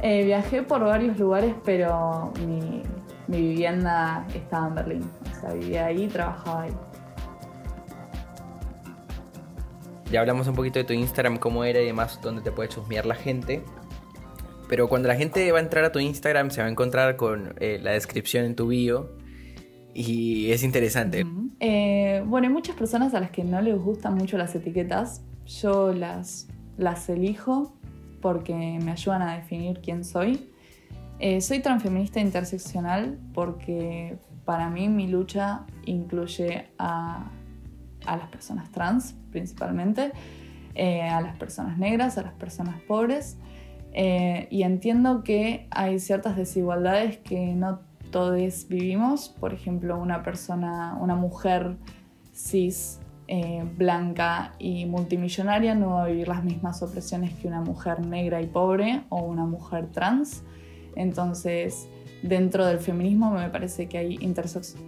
Eh, 0.00 0.24
viajé 0.24 0.62
por 0.62 0.82
varios 0.84 1.18
lugares, 1.18 1.54
pero 1.66 2.32
mi, 2.46 2.82
mi 3.26 3.42
vivienda 3.42 4.26
estaba 4.34 4.68
en 4.68 4.74
Berlín. 4.74 5.10
O 5.36 5.40
sea, 5.42 5.52
vivía 5.52 5.84
ahí, 5.84 6.08
trabajaba 6.08 6.62
ahí. 6.62 6.72
Ya 10.10 10.20
hablamos 10.20 10.46
un 10.46 10.54
poquito 10.54 10.78
de 10.78 10.84
tu 10.84 10.92
Instagram, 10.92 11.38
cómo 11.38 11.64
era 11.64 11.80
y 11.80 11.86
demás, 11.86 12.20
dónde 12.22 12.42
te 12.42 12.52
puede 12.52 12.68
chusmear 12.68 13.06
la 13.06 13.14
gente. 13.14 13.62
Pero 14.68 14.88
cuando 14.88 15.08
la 15.08 15.16
gente 15.16 15.50
va 15.52 15.58
a 15.58 15.62
entrar 15.62 15.84
a 15.84 15.92
tu 15.92 15.98
Instagram, 15.98 16.50
se 16.50 16.60
va 16.60 16.66
a 16.68 16.70
encontrar 16.70 17.16
con 17.16 17.54
eh, 17.60 17.78
la 17.82 17.92
descripción 17.92 18.44
en 18.44 18.54
tu 18.54 18.68
bio. 18.68 19.16
Y 19.92 20.50
es 20.50 20.64
interesante. 20.64 21.24
Eh, 21.60 22.22
bueno, 22.26 22.48
hay 22.48 22.52
muchas 22.52 22.74
personas 22.74 23.14
a 23.14 23.20
las 23.20 23.30
que 23.30 23.44
no 23.44 23.60
les 23.60 23.78
gustan 23.78 24.14
mucho 24.14 24.36
las 24.36 24.54
etiquetas. 24.54 25.22
Yo 25.46 25.92
las, 25.92 26.48
las 26.76 27.08
elijo 27.08 27.76
porque 28.20 28.54
me 28.82 28.90
ayudan 28.90 29.22
a 29.22 29.36
definir 29.36 29.80
quién 29.80 30.04
soy. 30.04 30.50
Eh, 31.20 31.40
soy 31.40 31.60
transfeminista 31.60 32.20
interseccional 32.20 33.18
porque 33.32 34.18
para 34.44 34.68
mí 34.68 34.88
mi 34.88 35.06
lucha 35.06 35.64
incluye 35.84 36.66
a, 36.78 37.30
las 38.06 38.28
personas 38.28 38.70
trans 38.70 39.14
principalmente, 39.30 40.12
eh, 40.74 41.02
a 41.02 41.20
las 41.20 41.36
personas 41.36 41.78
negras, 41.78 42.18
a 42.18 42.22
las 42.22 42.34
personas 42.34 42.80
pobres. 42.82 43.36
Eh, 43.92 44.48
y 44.50 44.62
entiendo 44.62 45.22
que 45.22 45.68
hay 45.70 45.98
ciertas 46.00 46.36
desigualdades 46.36 47.18
que 47.18 47.54
no 47.54 47.80
todos 48.10 48.66
vivimos. 48.68 49.28
Por 49.28 49.54
ejemplo, 49.54 49.98
una 49.98 50.22
persona, 50.22 50.96
una 51.00 51.14
mujer 51.14 51.76
cis 52.32 53.00
blanca 53.78 54.52
y 54.58 54.84
multimillonaria 54.84 55.74
no 55.74 55.94
va 55.94 56.04
a 56.04 56.08
vivir 56.08 56.28
las 56.28 56.44
mismas 56.44 56.82
opresiones 56.82 57.32
que 57.32 57.48
una 57.48 57.62
mujer 57.62 58.04
negra 58.04 58.42
y 58.42 58.46
pobre 58.46 59.02
o 59.08 59.22
una 59.22 59.46
mujer 59.46 59.86
trans. 59.92 60.42
Entonces, 60.94 61.88
dentro 62.24 62.64
del 62.64 62.78
feminismo 62.78 63.30
me 63.30 63.50
parece 63.50 63.86
que 63.86 63.98
hay 63.98 64.18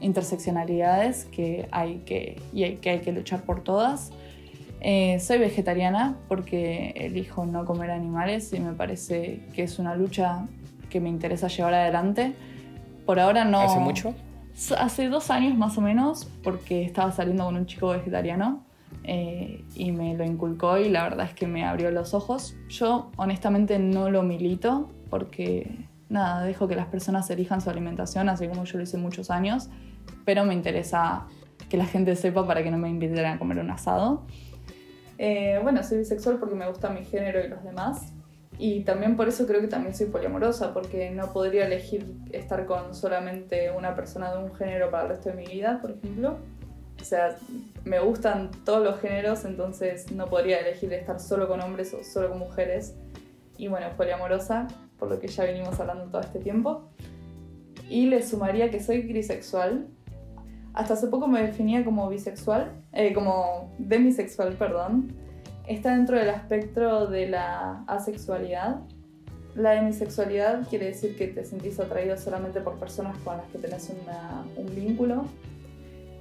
interseccionalidades 0.00 1.26
que 1.26 1.68
hay 1.70 1.98
que, 2.06 2.40
y 2.54 2.64
hay, 2.64 2.76
que 2.76 2.90
hay 2.90 3.00
que 3.00 3.12
luchar 3.12 3.42
por 3.42 3.62
todas. 3.62 4.10
Eh, 4.80 5.18
soy 5.20 5.38
vegetariana 5.38 6.16
porque 6.28 6.94
elijo 6.96 7.44
no 7.44 7.66
comer 7.66 7.90
animales 7.90 8.52
y 8.54 8.60
me 8.60 8.72
parece 8.72 9.40
que 9.54 9.64
es 9.64 9.78
una 9.78 9.94
lucha 9.94 10.46
que 10.88 10.98
me 10.98 11.10
interesa 11.10 11.48
llevar 11.48 11.74
adelante. 11.74 12.32
Por 13.04 13.20
ahora 13.20 13.44
no... 13.44 13.60
¿Hace 13.60 13.80
mucho? 13.80 14.14
Hace 14.78 15.08
dos 15.08 15.30
años 15.30 15.58
más 15.58 15.76
o 15.76 15.82
menos 15.82 16.30
porque 16.42 16.84
estaba 16.84 17.12
saliendo 17.12 17.44
con 17.44 17.56
un 17.56 17.66
chico 17.66 17.88
vegetariano 17.88 18.64
eh, 19.04 19.62
y 19.74 19.92
me 19.92 20.14
lo 20.14 20.24
inculcó 20.24 20.78
y 20.78 20.88
la 20.88 21.02
verdad 21.02 21.26
es 21.26 21.34
que 21.34 21.46
me 21.46 21.66
abrió 21.66 21.90
los 21.90 22.14
ojos. 22.14 22.56
Yo 22.70 23.10
honestamente 23.16 23.78
no 23.78 24.08
lo 24.08 24.22
milito 24.22 24.88
porque 25.10 25.85
nada, 26.08 26.44
dejo 26.44 26.68
que 26.68 26.76
las 26.76 26.86
personas 26.86 27.28
elijan 27.30 27.60
su 27.60 27.70
alimentación, 27.70 28.28
así 28.28 28.48
como 28.48 28.64
yo 28.64 28.78
lo 28.78 28.84
hice 28.84 28.98
muchos 28.98 29.30
años, 29.30 29.68
pero 30.24 30.44
me 30.44 30.54
interesa 30.54 31.26
que 31.68 31.76
la 31.76 31.86
gente 31.86 32.14
sepa 32.16 32.46
para 32.46 32.62
que 32.62 32.70
no 32.70 32.78
me 32.78 32.88
inviten 32.88 33.24
a 33.24 33.38
comer 33.38 33.58
un 33.58 33.70
asado. 33.70 34.22
Eh, 35.18 35.58
bueno, 35.62 35.82
soy 35.82 35.98
bisexual 35.98 36.38
porque 36.38 36.54
me 36.54 36.68
gusta 36.68 36.90
mi 36.90 37.04
género 37.04 37.44
y 37.44 37.48
los 37.48 37.62
demás. 37.64 38.12
Y 38.58 38.84
también 38.84 39.16
por 39.16 39.28
eso 39.28 39.46
creo 39.46 39.60
que 39.60 39.68
también 39.68 39.94
soy 39.94 40.06
poliamorosa, 40.06 40.72
porque 40.72 41.10
no 41.10 41.32
podría 41.32 41.66
elegir 41.66 42.16
estar 42.32 42.64
con 42.64 42.94
solamente 42.94 43.70
una 43.70 43.94
persona 43.94 44.32
de 44.32 44.42
un 44.42 44.54
género 44.54 44.90
para 44.90 45.04
el 45.04 45.08
resto 45.10 45.30
de 45.30 45.36
mi 45.36 45.46
vida, 45.46 45.78
por 45.80 45.90
ejemplo. 45.90 46.38
O 46.98 47.04
sea, 47.04 47.36
me 47.84 48.00
gustan 48.00 48.50
todos 48.64 48.82
los 48.82 48.98
géneros, 49.00 49.44
entonces 49.44 50.10
no 50.12 50.26
podría 50.26 50.58
elegir 50.60 50.92
estar 50.94 51.20
solo 51.20 51.48
con 51.48 51.60
hombres 51.60 51.92
o 51.92 52.02
solo 52.02 52.30
con 52.30 52.38
mujeres. 52.38 52.94
Y 53.58 53.68
bueno, 53.68 53.88
poliamorosa 53.96 54.68
por 54.98 55.10
lo 55.10 55.18
que 55.18 55.28
ya 55.28 55.44
venimos 55.44 55.78
hablando 55.80 56.06
todo 56.06 56.20
este 56.20 56.38
tiempo. 56.38 56.88
Y 57.88 58.06
le 58.06 58.22
sumaría 58.22 58.70
que 58.70 58.80
soy 58.80 59.02
grisexual. 59.02 59.86
Hasta 60.74 60.94
hace 60.94 61.06
poco 61.06 61.28
me 61.28 61.42
definía 61.42 61.84
como 61.84 62.08
bisexual, 62.08 62.72
eh, 62.92 63.12
como 63.14 63.72
demisexual, 63.78 64.54
perdón. 64.54 65.14
Está 65.66 65.96
dentro 65.96 66.18
del 66.18 66.28
espectro 66.28 67.06
de 67.06 67.28
la 67.28 67.84
asexualidad. 67.86 68.80
La 69.54 69.70
demisexualidad 69.70 70.68
quiere 70.68 70.86
decir 70.86 71.16
que 71.16 71.28
te 71.28 71.44
sentís 71.44 71.80
atraído 71.80 72.16
solamente 72.18 72.60
por 72.60 72.78
personas 72.78 73.16
con 73.18 73.38
las 73.38 73.46
que 73.46 73.58
tenés 73.58 73.90
un 74.56 74.74
vínculo. 74.74 75.24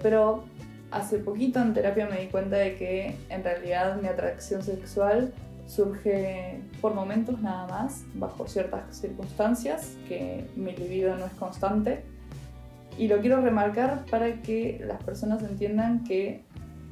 Pero 0.01 0.43
hace 0.91 1.17
poquito 1.17 1.59
en 1.59 1.73
terapia 1.73 2.07
me 2.07 2.21
di 2.21 2.27
cuenta 2.27 2.57
de 2.57 2.75
que 2.77 3.15
en 3.29 3.43
realidad 3.43 3.99
mi 4.01 4.07
atracción 4.07 4.63
sexual 4.63 5.33
surge 5.67 6.61
por 6.81 6.93
momentos 6.93 7.41
nada 7.41 7.67
más, 7.67 8.03
bajo 8.13 8.47
ciertas 8.47 8.95
circunstancias, 8.95 9.97
que 10.07 10.45
mi 10.55 10.75
libido 10.75 11.15
no 11.15 11.25
es 11.25 11.33
constante. 11.33 12.03
Y 12.97 13.07
lo 13.07 13.19
quiero 13.19 13.41
remarcar 13.41 14.05
para 14.09 14.41
que 14.41 14.81
las 14.85 15.03
personas 15.03 15.43
entiendan 15.43 16.03
que 16.03 16.43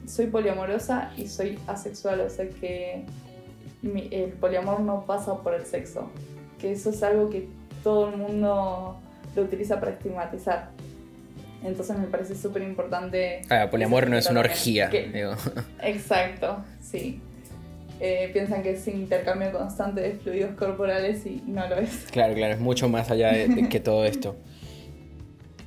soy 0.06 0.28
poliamorosa 0.28 1.12
y 1.16 1.28
soy 1.28 1.58
asexual, 1.68 2.22
o 2.22 2.30
sea 2.30 2.50
que 2.50 3.06
el 3.84 4.32
poliamor 4.32 4.82
no 4.82 5.06
pasa 5.06 5.38
por 5.38 5.54
el 5.54 5.66
sexo, 5.66 6.10
que 6.60 6.74
eso 6.74 6.90
es 6.90 7.04
algo 7.04 7.30
que 7.30 7.48
todo 7.84 8.10
el 8.10 8.18
mundo 8.18 8.98
lo 9.36 9.42
utiliza 9.42 9.80
para 9.80 9.92
estigmatizar. 9.92 10.72
Entonces 11.64 11.98
me 11.98 12.08
parece 12.08 12.36
súper 12.36 12.62
importante. 12.64 13.42
Ah, 13.50 13.70
poliamor 13.72 14.10
no 14.10 14.18
es 14.18 14.30
una 14.30 14.42
orgía. 14.42 14.90
Exacto, 15.82 16.58
sí. 16.82 17.22
Eh, 18.06 18.30
piensan 18.34 18.62
que 18.64 18.72
es 18.72 18.86
intercambio 18.86 19.54
constante 19.54 20.02
de 20.02 20.12
fluidos 20.16 20.58
corporales 20.58 21.26
y 21.26 21.42
no 21.48 21.66
lo 21.70 21.78
es. 21.78 22.08
Claro, 22.12 22.34
claro, 22.34 22.54
es 22.54 22.60
mucho 22.60 22.90
más 22.90 23.10
allá 23.10 23.32
de, 23.32 23.70
que 23.70 23.80
todo 23.80 24.06
esto. 24.06 24.36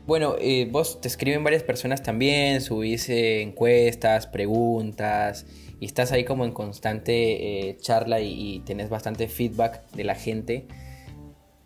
Bueno, 0.07 0.37
eh, 0.39 0.69
vos 0.71 1.01
te 1.01 1.09
escriben 1.09 1.43
varias 1.43 1.65
personas 1.65 2.01
también, 2.01 2.61
subís 2.61 3.09
eh, 3.09 3.43
encuestas, 3.43 4.29
preguntas, 4.29 5.47
y 5.81 5.87
estás 5.87 6.13
ahí 6.13 6.23
como 6.25 6.45
en 6.45 6.53
constante 6.53 7.77
charla 7.81 8.21
y, 8.21 8.55
y 8.55 8.61
tenés 8.61 8.89
bastante 8.89 9.27
feedback 9.27 9.91
de 9.91 10.05
la 10.05 10.15
gente. 10.15 10.69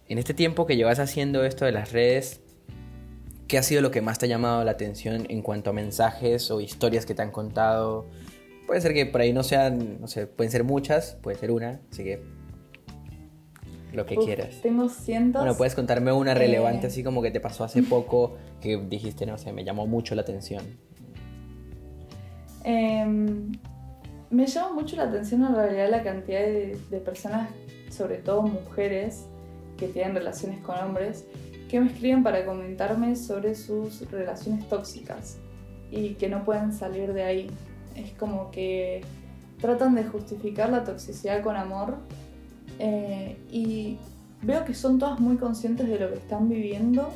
En 0.08 0.16
este 0.16 0.32
tiempo 0.32 0.64
que 0.64 0.76
llevas 0.76 1.00
haciendo 1.00 1.44
esto 1.44 1.66
de 1.66 1.72
las 1.72 1.92
redes, 1.92 2.40
¿qué 3.46 3.58
ha 3.58 3.62
sido 3.62 3.82
lo 3.82 3.90
que 3.90 4.00
más 4.00 4.18
te 4.18 4.24
ha 4.24 4.28
llamado 4.30 4.64
la 4.64 4.70
atención 4.70 5.26
en 5.28 5.42
cuanto 5.42 5.68
a 5.68 5.72
mensajes 5.74 6.50
o 6.50 6.62
historias 6.62 7.04
que 7.04 7.14
te 7.14 7.20
han 7.20 7.32
contado? 7.32 8.06
Puede 8.70 8.82
ser 8.82 8.94
que 8.94 9.04
por 9.04 9.20
ahí 9.20 9.32
no 9.32 9.42
sean, 9.42 10.00
no 10.00 10.06
sé, 10.06 10.28
pueden 10.28 10.52
ser 10.52 10.62
muchas, 10.62 11.18
puede 11.22 11.36
ser 11.36 11.50
una, 11.50 11.80
así 11.90 12.04
que 12.04 12.22
lo 13.92 14.06
que 14.06 14.14
quieras. 14.14 14.60
Tengo 14.62 14.88
cientos. 14.88 15.42
Bueno, 15.42 15.56
puedes 15.56 15.74
contarme 15.74 16.12
una 16.12 16.34
relevante 16.34 16.86
eh. 16.86 16.88
así 16.88 17.02
como 17.02 17.20
que 17.20 17.32
te 17.32 17.40
pasó 17.40 17.64
hace 17.64 17.82
poco 17.82 18.36
que 18.60 18.76
dijiste, 18.76 19.26
no 19.26 19.38
sé, 19.38 19.52
me 19.52 19.64
llamó 19.64 19.88
mucho 19.88 20.14
la 20.14 20.22
atención. 20.22 20.62
Em, 22.62 23.50
me 24.30 24.46
llama 24.46 24.72
mucho 24.72 24.94
la 24.94 25.02
atención 25.02 25.42
en 25.42 25.52
realidad 25.52 25.90
la 25.90 26.04
cantidad 26.04 26.38
de, 26.38 26.78
de 26.90 27.00
personas, 27.00 27.50
sobre 27.90 28.18
todo 28.18 28.42
mujeres, 28.42 29.26
que 29.78 29.88
tienen 29.88 30.14
relaciones 30.14 30.60
con 30.60 30.78
hombres, 30.78 31.24
que 31.68 31.80
me 31.80 31.88
escriben 31.88 32.22
para 32.22 32.46
comentarme 32.46 33.16
sobre 33.16 33.56
sus 33.56 34.08
relaciones 34.12 34.68
tóxicas 34.68 35.38
y 35.90 36.14
que 36.14 36.28
no 36.28 36.44
pueden 36.44 36.72
salir 36.72 37.12
de 37.12 37.24
ahí. 37.24 37.50
Es 37.94 38.12
como 38.12 38.50
que 38.50 39.02
tratan 39.60 39.94
de 39.94 40.04
justificar 40.04 40.70
la 40.70 40.84
toxicidad 40.84 41.42
con 41.42 41.56
amor 41.56 41.98
eh, 42.78 43.36
y 43.50 43.98
veo 44.42 44.64
que 44.64 44.74
son 44.74 44.98
todas 44.98 45.20
muy 45.20 45.36
conscientes 45.36 45.88
de 45.88 45.98
lo 45.98 46.08
que 46.08 46.16
están 46.16 46.48
viviendo, 46.48 47.10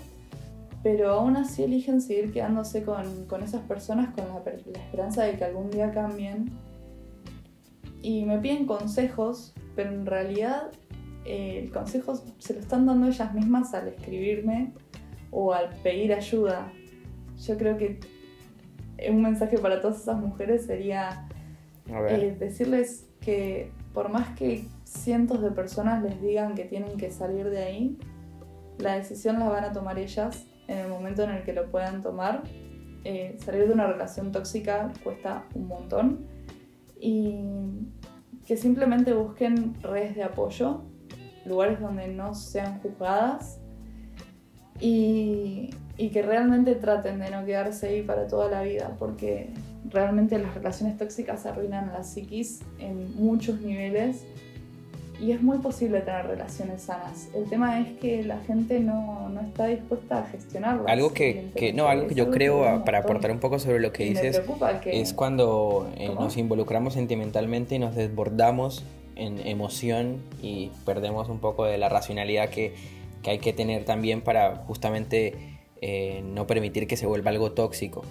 pero 0.83 1.13
aún 1.13 1.37
así 1.37 1.63
eligen 1.63 2.01
seguir 2.03 2.33
quedándose 2.33 2.83
con, 2.83 3.25
con 3.27 3.43
esas 3.43 3.63
personas 3.63 4.15
con 4.15 4.27
la, 4.29 4.43
la, 4.45 4.79
esperanza 4.79 5.23
de 5.23 5.37
que 5.37 5.45
algún 5.45 5.71
día 5.71 5.91
cambien. 5.93 6.51
Y 8.03 8.25
me 8.27 8.39
piden 8.39 8.67
consejos, 8.67 9.55
pero 9.75 9.91
en 9.91 10.05
realidad 10.05 10.71
eh, 11.25 11.61
el 11.65 11.73
consejo 11.73 12.15
se 12.39 12.53
lo 12.53 12.61
están 12.61 12.85
dando 12.85 13.07
ellas 13.07 13.33
mismas 13.33 13.73
al 13.73 13.89
escribirme 13.89 14.75
o 15.31 15.55
al 15.55 15.71
pedir 15.83 16.13
ayuda. 16.13 16.71
Yo 17.43 17.57
creo 17.57 17.79
que 17.79 17.99
un 19.11 19.23
mensaje 19.23 19.59
para 19.59 19.81
todas 19.81 20.01
esas 20.01 20.19
mujeres 20.19 20.67
sería 20.67 21.29
eh, 21.87 22.37
decirles 22.39 23.09
que 23.21 23.73
por 23.93 24.09
más 24.09 24.31
que 24.37 24.67
cientos 24.85 25.43
de 25.43 25.51
personas 25.51 26.03
les 26.03 26.21
digan 26.21 26.55
que 26.55 26.65
tienen 26.65 26.97
que 26.97 27.11
salir 27.11 27.49
de 27.51 27.63
ahí, 27.63 27.99
la 28.79 28.97
decisión 28.97 29.39
la 29.39 29.49
van 29.49 29.65
a 29.65 29.73
tomar 29.73 29.99
ellas 29.99 30.47
en 30.67 30.79
el 30.79 30.89
momento 30.89 31.23
en 31.23 31.31
el 31.31 31.43
que 31.45 31.53
lo 31.53 31.71
puedan 31.71 32.03
tomar. 32.03 32.43
Eh, 33.05 33.37
salir 33.39 33.67
de 33.67 33.75
una 33.75 33.87
relación 33.87 34.33
tóxica 34.33 34.93
cuesta 35.03 35.45
un 35.55 35.69
montón. 35.69 36.27
Y 36.99 37.41
que 38.47 38.57
simplemente 38.57 39.13
busquen 39.13 39.75
redes 39.83 40.15
de 40.15 40.23
apoyo, 40.23 40.83
lugares 41.45 41.81
donde 41.81 42.09
no 42.09 42.35
sean 42.35 42.81
juzgadas. 42.81 43.61
Y, 44.81 45.64
y 45.97 46.09
que 46.09 46.23
realmente 46.23 46.75
traten 46.75 47.21
de 47.21 47.31
no 47.31 47.45
quedarse 47.45 47.89
ahí 47.89 48.03
para 48.03 48.27
toda 48.27 48.51
la 48.51 48.63
vida, 48.63 48.97
porque 48.99 49.51
realmente 49.91 50.39
las 50.39 50.55
relaciones 50.55 50.99
tóxicas 50.99 51.47
arruinan 51.47 51.93
la 51.93 52.03
psiquis 52.03 52.63
en 52.81 53.15
muchos 53.17 53.61
niveles 53.61 54.25
y 55.21 55.31
es 55.31 55.41
muy 55.41 55.59
posible 55.59 56.01
tener 56.01 56.27
relaciones 56.27 56.83
sanas. 56.83 57.29
El 57.35 57.49
tema 57.49 57.81
es 57.81 57.99
que 57.99 58.25
la 58.25 58.39
gente 58.41 58.81
no, 58.81 59.29
no 59.29 59.41
está 59.41 59.67
dispuesta 59.67 60.19
a 60.19 60.27
gestionarlas. 60.27 60.87
Algo 60.89 61.13
que, 61.13 61.51
que 61.55 61.73
no, 61.73 61.89
algo 61.89 62.09
que 62.09 62.15
yo 62.15 62.31
creo, 62.31 62.85
para 62.85 62.99
aportar 62.99 63.31
un 63.31 63.39
poco 63.39 63.61
sobre 63.61 63.79
lo 63.79 63.93
que 63.93 64.05
dices, 64.05 64.43
es 64.87 65.15
cuando 65.15 65.91
eh, 65.97 66.09
nos 66.09 66.37
involucramos 66.37 66.95
sentimentalmente 66.95 67.77
y 67.77 67.79
nos 67.79 67.95
desbordamos 67.95 68.85
en 69.15 69.39
emoción 69.47 70.21
y 70.43 70.73
perdemos 70.85 71.29
un 71.29 71.39
poco 71.39 71.65
de 71.65 71.79
la 71.79 71.89
racionalidad 71.89 72.49
que, 72.49 72.75
que 73.23 73.31
hay 73.31 73.39
que 73.39 73.53
tener 73.53 73.85
también 73.85 74.21
para 74.21 74.57
justamente 74.67 75.54
eh, 75.87 76.23
no 76.25 76.47
permitir 76.47 76.87
que 76.87 76.97
se 76.97 77.05
vuelva 77.05 77.31
algo 77.31 77.53
tóxico. 77.53 78.07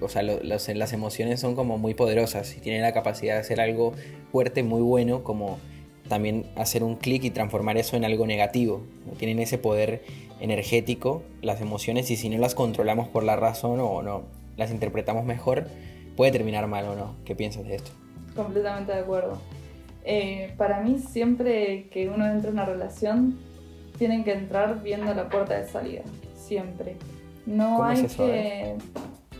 O, 0.00 0.08
sea, 0.08 0.22
las 0.22 0.92
emociones 0.92 1.38
son 1.38 1.54
como 1.54 1.78
muy 1.78 1.94
poderosas 1.94 2.56
y 2.56 2.60
tienen 2.60 2.82
la 2.82 2.92
capacidad 2.92 3.34
de 3.34 3.40
hacer 3.40 3.60
algo 3.60 3.92
fuerte, 4.32 4.64
muy 4.64 4.82
bueno, 4.82 5.22
como 5.22 5.60
también 6.08 6.44
hacer 6.56 6.82
un 6.82 6.96
clic 6.96 7.22
y 7.22 7.30
transformar 7.30 7.76
eso 7.76 7.96
en 7.96 8.04
algo 8.04 8.26
negativo. 8.26 8.82
Tienen 9.16 9.38
ese 9.38 9.58
poder 9.58 10.02
energético, 10.40 11.22
las 11.40 11.60
emociones, 11.60 12.10
y 12.10 12.16
si 12.16 12.28
no 12.28 12.38
las 12.38 12.56
controlamos 12.56 13.06
por 13.06 13.22
la 13.22 13.36
razón 13.36 13.78
o 13.78 14.02
no 14.02 14.24
las 14.56 14.72
interpretamos 14.72 15.24
mejor, 15.24 15.68
puede 16.16 16.32
terminar 16.32 16.66
mal 16.66 16.84
o 16.86 16.96
no. 16.96 17.14
¿Qué 17.24 17.36
piensas 17.36 17.64
de 17.64 17.76
esto? 17.76 17.92
Completamente 18.34 18.90
de 18.90 18.98
acuerdo. 18.98 19.40
Eh, 20.04 20.52
para 20.56 20.80
mí 20.80 20.98
siempre 20.98 21.86
que 21.92 22.08
uno 22.08 22.28
entra 22.28 22.50
en 22.50 22.56
una 22.56 22.66
relación, 22.66 23.38
tienen 23.98 24.24
que 24.24 24.32
entrar 24.32 24.82
viendo 24.82 25.14
la 25.14 25.28
puerta 25.28 25.56
de 25.56 25.68
salida 25.68 26.02
siempre. 26.44 26.96
No 27.46 27.82
hay 27.84 28.06
que. 28.06 28.70
Eh? 28.70 28.78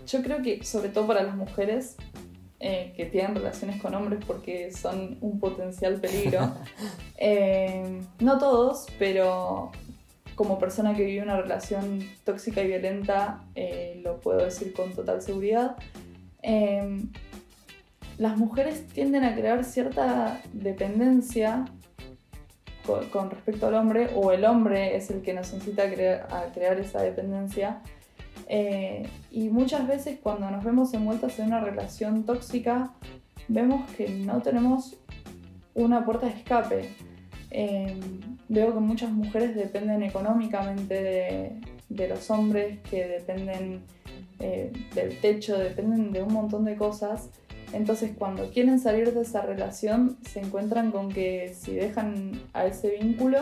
Yo 0.07 0.23
creo 0.23 0.43
que, 0.43 0.63
sobre 0.65 0.91
todo 0.91 1.07
para 1.07 1.23
las 1.23 1.37
mujeres 1.37 1.97
eh, 2.61 2.93
que 2.97 3.07
tienen 3.07 3.35
relaciones 3.35 3.81
con 3.81 3.95
hombres 3.95 4.21
porque 4.27 4.71
son 4.73 5.17
un 5.21 5.41
potencial 5.41 6.01
peligro, 6.01 6.53
eh, 7.17 8.01
no 8.21 8.39
todos, 8.39 8.87
pero 8.99 9.73
como 10.35 10.59
persona 10.59 10.95
que 10.95 11.05
vive 11.05 11.23
una 11.23 11.41
relación 11.41 12.01
tóxica 12.25 12.63
y 12.63 12.67
violenta, 12.67 13.45
lo 14.03 14.19
puedo 14.21 14.45
decir 14.45 14.73
con 14.73 14.93
total 14.93 15.23
seguridad. 15.23 15.77
las 18.19 18.37
mujeres 18.37 18.87
tienden 18.89 19.23
a 19.23 19.35
crear 19.37 19.65
cierta 19.65 20.43
dependencia 20.53 21.67
con, 22.85 23.31
respecto 23.31 23.67
al 23.67 23.75
hombre, 23.75 24.11
o 24.15 24.33
el 24.33 24.45
hombre 24.45 24.97
es 24.97 25.11
el 25.11 25.23
que 25.23 25.33
nos 25.33 25.53
incita 25.53 25.85
a, 25.85 26.53
crear, 26.53 26.79
esa 26.79 27.03
dependencia. 27.03 27.81
Eh, 28.49 29.09
y 29.31 29.49
muchas 29.49 29.87
veces 29.87 30.19
cuando 30.23 30.51
nos 30.51 30.65
vemos 30.65 30.93
envueltas 30.95 31.39
en 31.39 31.47
una 31.47 31.61
relación 31.61 32.25
tóxica, 32.25 32.93
vemos 33.49 33.91
que 33.93 34.09
no 34.09 34.43
tenemos 34.43 34.97
una 35.75 36.05
puerta 36.05 36.27
de 36.27 36.33
escape. 36.33 36.91
Eh, 37.51 38.01
veo 38.49 38.75
que 38.75 38.81
muchas 38.81 39.11
mujeres 39.11 39.55
dependen 39.55 40.03
económicamente 40.03 41.03
de, 41.03 41.61
de 41.89 42.09
los 42.09 42.31
hombres, 42.31 42.81
que 42.91 43.07
dependen 43.07 43.83
eh, 44.41 44.73
del 44.95 45.21
techo, 45.21 45.57
dependen 45.57 46.13
de 46.13 46.23
un 46.23 46.33
montón 46.33 46.65
de 46.65 46.77
cosas 46.77 47.31
entonces 47.75 48.13
cuando 48.17 48.51
quieren 48.51 48.79
salir 48.79 49.13
de 49.13 49.23
esa 49.23 49.43
relación 49.43 50.19
se 50.29 50.41
encuentran 50.41 50.91
con 50.91 51.11
que 51.11 51.55
si 51.55 51.75
dejan 51.75 52.41
a 52.53 52.67
ese 52.67 52.91
vínculo 52.91 53.39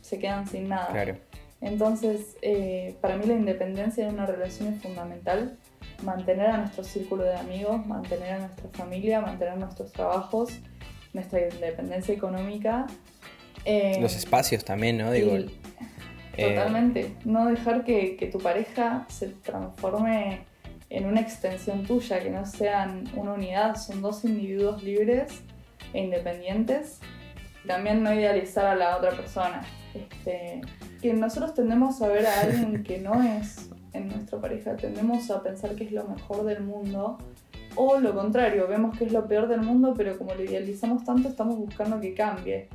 se 0.00 0.18
quedan 0.18 0.46
sin 0.46 0.68
nada. 0.68 0.88
Claro. 0.88 1.16
Entonces 1.60 2.36
eh, 2.42 2.96
para 3.00 3.16
mí 3.16 3.24
la 3.26 3.34
independencia 3.34 4.06
en 4.06 4.14
una 4.14 4.26
relación 4.26 4.74
es 4.74 4.82
fundamental. 4.82 5.58
Mantener 6.02 6.46
a 6.46 6.58
nuestro 6.58 6.84
círculo 6.84 7.24
de 7.24 7.34
amigos, 7.36 7.86
mantener 7.86 8.34
a 8.34 8.38
nuestra 8.40 8.68
familia, 8.72 9.20
mantener 9.20 9.56
nuestros 9.56 9.92
trabajos, 9.92 10.60
nuestra 11.12 11.48
independencia 11.48 12.14
económica. 12.14 12.86
Eh, 13.64 13.98
Los 14.00 14.14
espacios 14.14 14.64
también, 14.64 14.98
¿no? 14.98 15.10
Digo, 15.10 15.36
eh, 16.36 16.54
totalmente. 16.54 17.16
No 17.24 17.46
dejar 17.46 17.84
que, 17.84 18.16
que 18.16 18.26
tu 18.26 18.38
pareja 18.38 19.06
se 19.08 19.28
transforme 19.28 20.40
en 20.94 21.06
una 21.06 21.20
extensión 21.20 21.84
tuya, 21.84 22.20
que 22.20 22.30
no 22.30 22.46
sean 22.46 23.04
una 23.16 23.32
unidad, 23.32 23.74
son 23.76 24.00
dos 24.00 24.24
individuos 24.24 24.82
libres 24.82 25.42
e 25.92 26.04
independientes. 26.04 27.00
También 27.66 28.02
no 28.02 28.14
idealizar 28.14 28.66
a 28.66 28.76
la 28.76 28.96
otra 28.96 29.10
persona. 29.10 29.62
Este, 29.92 30.60
que 31.02 31.12
nosotros 31.12 31.54
tendemos 31.54 32.00
a 32.00 32.08
ver 32.08 32.26
a 32.26 32.40
alguien 32.42 32.82
que 32.84 32.98
no 32.98 33.20
es 33.22 33.70
en 33.92 34.08
nuestra 34.08 34.40
pareja, 34.40 34.76
tendemos 34.76 35.30
a 35.30 35.42
pensar 35.42 35.74
que 35.74 35.84
es 35.84 35.92
lo 35.92 36.04
mejor 36.04 36.44
del 36.44 36.62
mundo. 36.62 37.18
O 37.74 37.98
lo 37.98 38.14
contrario, 38.14 38.68
vemos 38.68 38.96
que 38.96 39.04
es 39.04 39.12
lo 39.12 39.26
peor 39.26 39.48
del 39.48 39.62
mundo, 39.62 39.94
pero 39.96 40.16
como 40.16 40.32
lo 40.34 40.44
idealizamos 40.44 41.02
tanto, 41.02 41.28
estamos 41.28 41.56
buscando 41.56 42.00
que 42.00 42.14
cambie. 42.14 42.68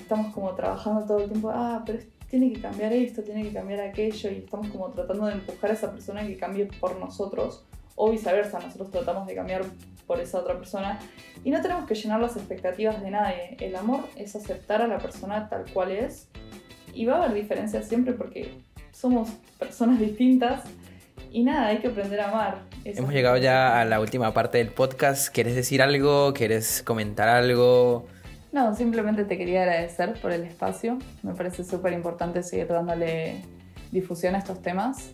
Estamos 0.00 0.32
como 0.32 0.54
trabajando 0.54 1.04
todo 1.04 1.18
el 1.18 1.28
tiempo, 1.28 1.50
ah, 1.52 1.82
pero 1.84 1.98
tiene 2.30 2.52
que 2.52 2.60
cambiar 2.60 2.92
esto, 2.92 3.22
tiene 3.22 3.42
que 3.42 3.52
cambiar 3.52 3.80
aquello, 3.80 4.30
y 4.30 4.36
estamos 4.36 4.68
como 4.68 4.90
tratando 4.90 5.26
de 5.26 5.32
empujar 5.34 5.70
a 5.70 5.74
esa 5.74 5.92
persona 5.92 6.26
que 6.26 6.36
cambie 6.36 6.66
por 6.80 6.98
nosotros, 6.98 7.64
o 7.94 8.10
viceversa, 8.10 8.60
nosotros 8.60 8.90
tratamos 8.90 9.26
de 9.26 9.34
cambiar 9.34 9.62
por 10.06 10.20
esa 10.20 10.38
otra 10.38 10.56
persona, 10.56 10.98
y 11.44 11.50
no 11.50 11.60
tenemos 11.60 11.86
que 11.86 11.94
llenar 11.94 12.20
las 12.20 12.36
expectativas 12.36 13.02
de 13.02 13.10
nadie. 13.10 13.56
El 13.60 13.76
amor 13.76 14.00
es 14.16 14.36
aceptar 14.36 14.82
a 14.82 14.86
la 14.86 14.98
persona 14.98 15.48
tal 15.48 15.64
cual 15.72 15.90
es, 15.90 16.28
y 16.94 17.06
va 17.06 17.16
a 17.16 17.24
haber 17.24 17.34
diferencias 17.34 17.86
siempre 17.88 18.12
porque 18.12 18.58
somos 18.92 19.30
personas 19.58 20.00
distintas 20.00 20.62
y 21.30 21.44
nada, 21.44 21.68
hay 21.68 21.78
que 21.78 21.88
aprender 21.88 22.20
a 22.20 22.30
amar. 22.30 22.62
Hemos 22.84 23.12
llegado 23.12 23.36
ya 23.36 23.80
a 23.80 23.84
la 23.84 24.00
última 24.00 24.32
parte 24.32 24.58
del 24.58 24.68
podcast. 24.68 25.32
¿Quieres 25.32 25.54
decir 25.54 25.82
algo? 25.82 26.32
¿Quieres 26.32 26.82
comentar 26.82 27.28
algo? 27.28 28.06
No, 28.52 28.74
simplemente 28.74 29.24
te 29.24 29.36
quería 29.36 29.62
agradecer 29.62 30.14
por 30.20 30.32
el 30.32 30.44
espacio. 30.44 30.98
Me 31.22 31.34
parece 31.34 31.64
súper 31.64 31.92
importante 31.92 32.42
seguir 32.42 32.68
dándole 32.68 33.42
difusión 33.92 34.34
a 34.34 34.38
estos 34.38 34.62
temas. 34.62 35.10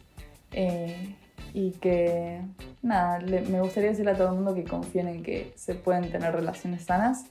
Eh, 0.53 1.17
y 1.53 1.71
que, 1.73 2.43
nada, 2.83 3.21
me 3.21 3.61
gustaría 3.61 3.91
decirle 3.91 4.13
a 4.13 4.17
todo 4.17 4.29
el 4.29 4.35
mundo 4.35 4.55
que 4.55 4.65
confíen 4.65 5.09
en 5.09 5.23
que 5.23 5.53
se 5.57 5.75
pueden 5.75 6.11
tener 6.11 6.35
relaciones 6.35 6.83
sanas, 6.83 7.27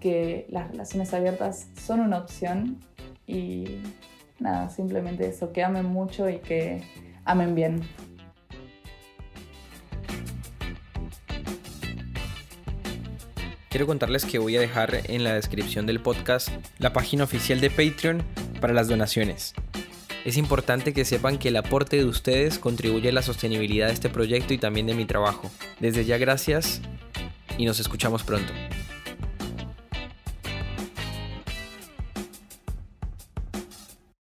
que 0.00 0.46
las 0.50 0.70
relaciones 0.70 1.12
abiertas 1.12 1.68
son 1.76 2.00
una 2.00 2.18
opción 2.18 2.78
y 3.26 3.82
nada, 4.38 4.70
simplemente 4.70 5.26
eso, 5.26 5.52
que 5.52 5.64
amen 5.64 5.84
mucho 5.84 6.28
y 6.28 6.38
que 6.38 6.82
amen 7.24 7.56
bien. 7.56 7.80
Quiero 13.76 13.88
contarles 13.88 14.24
que 14.24 14.38
voy 14.38 14.56
a 14.56 14.60
dejar 14.60 15.02
en 15.04 15.22
la 15.22 15.34
descripción 15.34 15.84
del 15.84 16.00
podcast 16.00 16.48
la 16.78 16.94
página 16.94 17.24
oficial 17.24 17.60
de 17.60 17.68
Patreon 17.68 18.22
para 18.58 18.72
las 18.72 18.88
donaciones. 18.88 19.52
Es 20.24 20.38
importante 20.38 20.94
que 20.94 21.04
sepan 21.04 21.36
que 21.36 21.48
el 21.48 21.56
aporte 21.58 21.98
de 21.98 22.06
ustedes 22.06 22.58
contribuye 22.58 23.10
a 23.10 23.12
la 23.12 23.20
sostenibilidad 23.20 23.88
de 23.88 23.92
este 23.92 24.08
proyecto 24.08 24.54
y 24.54 24.58
también 24.58 24.86
de 24.86 24.94
mi 24.94 25.04
trabajo. 25.04 25.50
Desde 25.78 26.06
ya 26.06 26.16
gracias 26.16 26.80
y 27.58 27.66
nos 27.66 27.78
escuchamos 27.78 28.22
pronto. 28.22 28.50